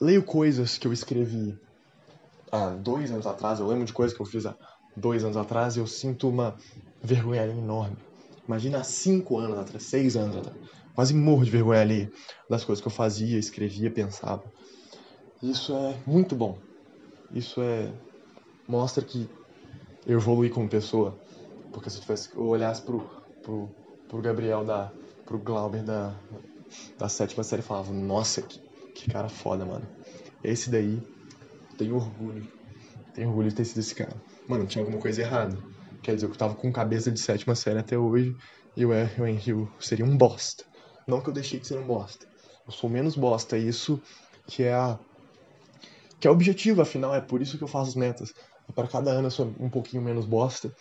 leio 0.00 0.22
coisas 0.22 0.76
que 0.78 0.86
eu 0.86 0.92
escrevi 0.92 1.58
há 2.50 2.70
dois 2.70 3.10
anos 3.10 3.26
atrás, 3.26 3.60
eu 3.60 3.66
lembro 3.66 3.84
de 3.84 3.92
coisas 3.92 4.16
que 4.16 4.22
eu 4.22 4.26
fiz 4.26 4.46
há 4.46 4.56
dois 4.96 5.24
anos 5.24 5.36
atrás 5.36 5.76
eu 5.76 5.86
sinto 5.86 6.28
uma 6.28 6.56
vergonha 7.02 7.46
enorme. 7.46 7.96
Imagina 8.46 8.84
cinco 8.84 9.38
anos 9.38 9.58
atrás, 9.58 9.82
seis 9.84 10.16
anos 10.16 10.36
atrás. 10.36 10.56
Quase 10.94 11.14
morro 11.14 11.44
de 11.44 11.50
vergonha 11.50 11.80
ali 11.80 12.12
das 12.48 12.64
coisas 12.64 12.80
que 12.80 12.86
eu 12.86 12.92
fazia, 12.92 13.38
escrevia, 13.38 13.90
pensava. 13.90 14.44
Isso 15.42 15.74
é 15.74 15.96
muito 16.06 16.36
bom. 16.36 16.58
Isso 17.32 17.60
é 17.60 17.92
mostra 18.68 19.04
que 19.04 19.28
eu 20.06 20.18
evoluí 20.18 20.50
como 20.50 20.68
pessoa. 20.68 21.18
Porque 21.72 21.90
se 21.90 21.96
eu, 21.96 22.02
tivesse, 22.02 22.34
eu 22.34 22.46
olhasse 22.46 22.82
pro, 22.82 23.00
pro, 23.42 23.68
pro 24.08 24.22
Gabriel 24.22 24.64
da. 24.64 24.92
pro 25.24 25.38
Glauber 25.38 25.82
da, 25.82 26.14
da 26.98 27.08
sétima 27.08 27.42
série 27.42 27.62
e 27.62 27.64
falava, 27.64 27.92
nossa, 27.92 28.42
que, 28.42 28.60
que 28.94 29.10
cara 29.10 29.28
foda, 29.28 29.64
mano. 29.64 29.86
Esse 30.42 30.70
daí 30.70 31.02
tem 31.76 31.92
orgulho. 31.92 32.46
Tem 33.14 33.26
orgulho 33.26 33.48
de 33.48 33.54
ter 33.54 33.64
sido 33.64 33.80
esse 33.80 33.94
cara. 33.94 34.14
Mano, 34.48 34.66
tinha 34.66 34.82
alguma 34.82 35.00
coisa 35.00 35.22
errada. 35.22 35.58
Quer 36.02 36.14
dizer, 36.14 36.26
eu 36.26 36.34
tava 36.34 36.54
com 36.54 36.72
cabeça 36.72 37.10
de 37.10 37.18
sétima 37.18 37.54
série 37.54 37.78
até 37.78 37.96
hoje 37.96 38.36
e 38.76 38.82
eu, 38.82 38.92
eu, 38.92 39.08
eu 39.46 39.68
seria 39.80 40.04
um 40.04 40.16
bosta. 40.16 40.64
Não 41.06 41.20
que 41.20 41.28
eu 41.28 41.34
deixei 41.34 41.58
de 41.58 41.66
ser 41.66 41.78
um 41.78 41.86
bosta. 41.86 42.26
Eu 42.66 42.72
sou 42.72 42.90
menos 42.90 43.16
bosta. 43.16 43.56
Isso 43.56 44.00
que 44.46 44.62
é 44.62 44.74
a. 44.74 44.98
que 46.20 46.26
é 46.26 46.30
o 46.30 46.34
objetivo, 46.34 46.82
afinal, 46.82 47.14
é 47.14 47.20
por 47.20 47.40
isso 47.40 47.56
que 47.56 47.64
eu 47.64 47.68
faço 47.68 47.90
as 47.90 47.96
metas 47.96 48.34
para 48.72 48.88
cada 48.88 49.10
ano 49.10 49.26
eu 49.26 49.30
sou 49.30 49.54
um 49.58 49.68
pouquinho 49.68 50.02
menos 50.02 50.24
bosta 50.24 50.74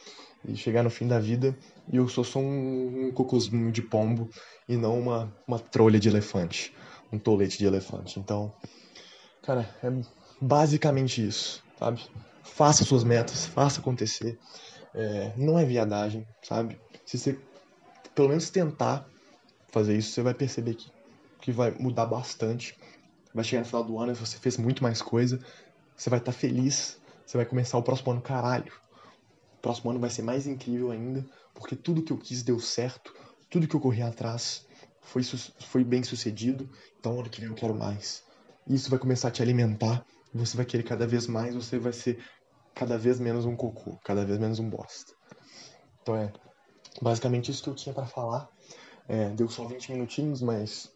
e 0.45 0.55
chegar 0.55 0.83
no 0.83 0.89
fim 0.89 1.07
da 1.07 1.19
vida 1.19 1.57
e 1.91 1.97
eu 1.97 2.07
sou 2.07 2.23
só 2.23 2.39
um, 2.39 3.07
um 3.07 3.11
cocôzinho 3.11 3.71
de 3.71 3.81
pombo 3.81 4.29
e 4.67 4.77
não 4.77 4.99
uma, 4.99 5.33
uma 5.47 5.59
trolha 5.59 5.99
de 5.99 6.09
elefante, 6.09 6.73
um 7.11 7.19
tolete 7.19 7.57
de 7.57 7.65
elefante. 7.65 8.19
Então, 8.19 8.53
cara, 9.41 9.69
é 9.83 9.91
basicamente 10.41 11.25
isso, 11.25 11.63
sabe? 11.77 12.01
Faça 12.43 12.83
suas 12.83 13.03
metas, 13.03 13.45
faça 13.45 13.79
acontecer. 13.79 14.37
É, 14.93 15.33
não 15.35 15.57
é 15.57 15.65
viadagem, 15.65 16.27
sabe? 16.41 16.79
Se 17.05 17.17
você 17.17 17.39
pelo 18.13 18.29
menos 18.29 18.49
tentar 18.49 19.07
fazer 19.71 19.97
isso, 19.97 20.11
você 20.11 20.21
vai 20.21 20.33
perceber 20.33 20.75
que, 20.75 20.91
que 21.41 21.51
vai 21.51 21.71
mudar 21.71 22.05
bastante. 22.05 22.77
Vai 23.33 23.43
chegar 23.43 23.61
no 23.61 23.65
final 23.65 23.83
do 23.83 23.97
ano 23.97 24.11
e 24.11 24.15
você 24.15 24.37
fez 24.37 24.57
muito 24.57 24.83
mais 24.83 25.01
coisa. 25.01 25.39
Você 25.97 26.09
vai 26.09 26.19
estar 26.19 26.31
tá 26.31 26.37
feliz. 26.37 26.99
Você 27.25 27.37
vai 27.37 27.45
começar 27.45 27.77
o 27.77 27.83
próximo 27.83 28.11
ano, 28.11 28.21
caralho. 28.21 28.71
O 29.57 29.61
próximo 29.61 29.89
ano 29.89 29.99
vai 29.99 30.09
ser 30.09 30.21
mais 30.21 30.45
incrível 30.45 30.91
ainda, 30.91 31.25
porque 31.53 31.75
tudo 31.75 32.03
que 32.03 32.11
eu 32.11 32.17
quis 32.17 32.43
deu 32.43 32.59
certo. 32.59 33.13
Tudo 33.49 33.67
que 33.67 33.75
eu 33.75 33.79
corri 33.79 34.01
atrás 34.01 34.65
foi, 35.01 35.23
foi 35.23 35.83
bem 35.83 36.03
sucedido. 36.03 36.69
Então, 36.99 37.19
ano 37.19 37.29
que 37.29 37.39
vem 37.39 37.49
eu 37.49 37.55
quero 37.55 37.73
mais. 37.73 38.23
Isso 38.67 38.89
vai 38.89 38.99
começar 38.99 39.29
a 39.29 39.31
te 39.31 39.41
alimentar. 39.41 40.05
Você 40.33 40.57
vai 40.57 40.65
querer 40.65 40.83
cada 40.83 41.05
vez 41.05 41.27
mais. 41.27 41.55
Você 41.55 41.77
vai 41.77 41.93
ser 41.93 42.23
cada 42.73 42.97
vez 42.97 43.19
menos 43.19 43.45
um 43.45 43.55
cocô, 43.55 43.97
cada 44.03 44.25
vez 44.25 44.39
menos 44.39 44.59
um 44.59 44.69
bosta. 44.69 45.13
Então 46.01 46.15
é 46.15 46.31
basicamente 47.01 47.51
isso 47.51 47.63
que 47.63 47.69
eu 47.69 47.75
tinha 47.75 47.93
para 47.93 48.05
falar. 48.05 48.49
É, 49.07 49.29
deu 49.29 49.49
só 49.49 49.65
20 49.65 49.91
minutinhos, 49.91 50.41
mas 50.41 50.91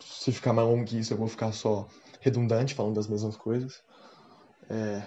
se 0.00 0.32
ficar 0.32 0.52
mais 0.52 0.66
longo 0.68 0.84
que 0.84 0.98
isso 0.98 1.12
eu 1.12 1.18
vou 1.18 1.28
ficar 1.28 1.52
só 1.52 1.86
redundante, 2.20 2.74
falando 2.74 2.94
das 2.94 3.06
mesmas 3.06 3.36
coisas. 3.36 3.82
É, 4.70 5.02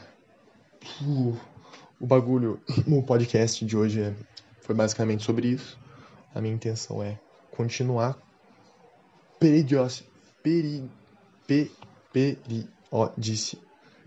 o, 1.01 2.05
bagulho, 2.05 2.61
o 2.87 3.03
podcast 3.03 3.65
de 3.65 3.77
hoje 3.77 4.01
é, 4.01 4.15
foi 4.61 4.75
basicamente 4.75 5.23
sobre 5.23 5.49
isso. 5.49 5.79
A 6.33 6.41
minha 6.41 6.53
intenção 6.53 7.03
é 7.03 7.19
continuar 7.51 8.17
periodic, 9.39 10.07
peri, 10.43 10.89
pe, 11.47 11.71
periodici, 12.13 13.59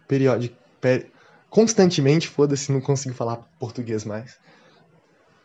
periodic, 0.06 0.54
per, 0.80 1.10
constantemente, 1.50 2.28
foda-se, 2.28 2.72
não 2.72 2.80
consigo 2.80 3.14
falar 3.14 3.36
português 3.58 4.04
mais. 4.04 4.38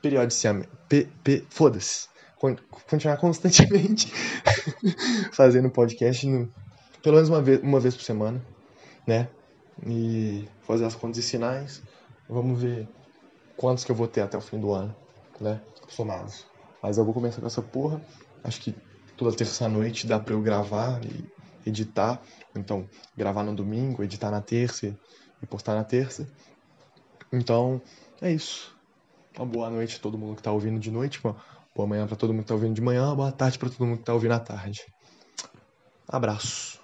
Periodicamente, 0.02 0.70
p, 0.88 1.08
p, 1.24 1.46
foda-se. 1.50 2.08
Continuar 2.88 3.18
constantemente 3.18 4.12
fazendo 5.34 5.70
podcast, 5.70 6.26
no, 6.26 6.50
pelo 7.04 7.16
menos 7.16 7.30
uma 7.30 7.42
vez, 7.42 7.62
uma 7.62 7.80
vez 7.80 7.96
por 7.96 8.04
semana, 8.04 8.42
né? 9.06 9.28
E 9.86 10.48
fazer 10.62 10.86
as 10.86 10.96
contas 10.96 11.18
e 11.18 11.24
sinais. 11.24 11.82
Vamos 12.30 12.62
ver 12.62 12.88
quantos 13.58 13.84
que 13.84 13.92
eu 13.92 13.96
vou 13.96 14.08
ter 14.08 14.22
até 14.22 14.38
o 14.38 14.42
fim 14.42 14.60
do 14.60 14.72
ano, 14.72 14.96
né? 15.40 15.60
Somados. 15.90 16.46
Mas 16.82 16.98
eu 16.98 17.04
vou 17.04 17.14
começar 17.14 17.42
com 17.42 17.48
essa 17.48 17.62
porra. 17.62 18.02
Acho 18.44 18.62
que 18.62 18.74
toda 19.18 19.36
terça-noite 19.36 20.08
dá 20.08 20.18
pra 20.18 20.34
eu 20.34 20.42
gravar 20.42 21.02
e 21.04 21.26
editar. 21.70 22.22
Então, 22.56 22.88
gravar 23.16 23.44
no 23.44 23.56
domingo, 23.56 24.04
editar 24.04 24.32
na 24.32 24.42
terça 24.42 24.98
e 25.42 25.46
postar 25.46 25.76
na 25.76 25.84
terça. 25.84 26.28
Então, 27.32 27.82
é 28.22 28.32
isso. 28.32 28.76
Uma 29.38 29.46
boa 29.46 29.70
noite 29.70 29.98
a 29.98 30.00
todo 30.00 30.18
mundo 30.18 30.36
que 30.36 30.44
tá 30.44 30.52
ouvindo 30.52 30.80
de 30.80 30.92
noite, 30.92 31.20
uma 31.24 31.36
boa 31.76 31.88
manhã 31.88 32.08
para 32.08 32.16
todo 32.16 32.34
mundo 32.34 32.44
que 32.44 32.48
tá 32.50 32.56
ouvindo 32.56 32.74
de 32.74 32.82
manhã, 32.82 33.16
boa 33.16 33.32
tarde 33.32 33.58
para 33.58 33.70
todo 33.70 33.86
mundo 33.86 34.00
que 34.00 34.06
tá 34.06 34.14
ouvindo 34.14 34.34
à 34.34 34.40
tarde. 34.40 34.86
Abraço. 36.08 36.80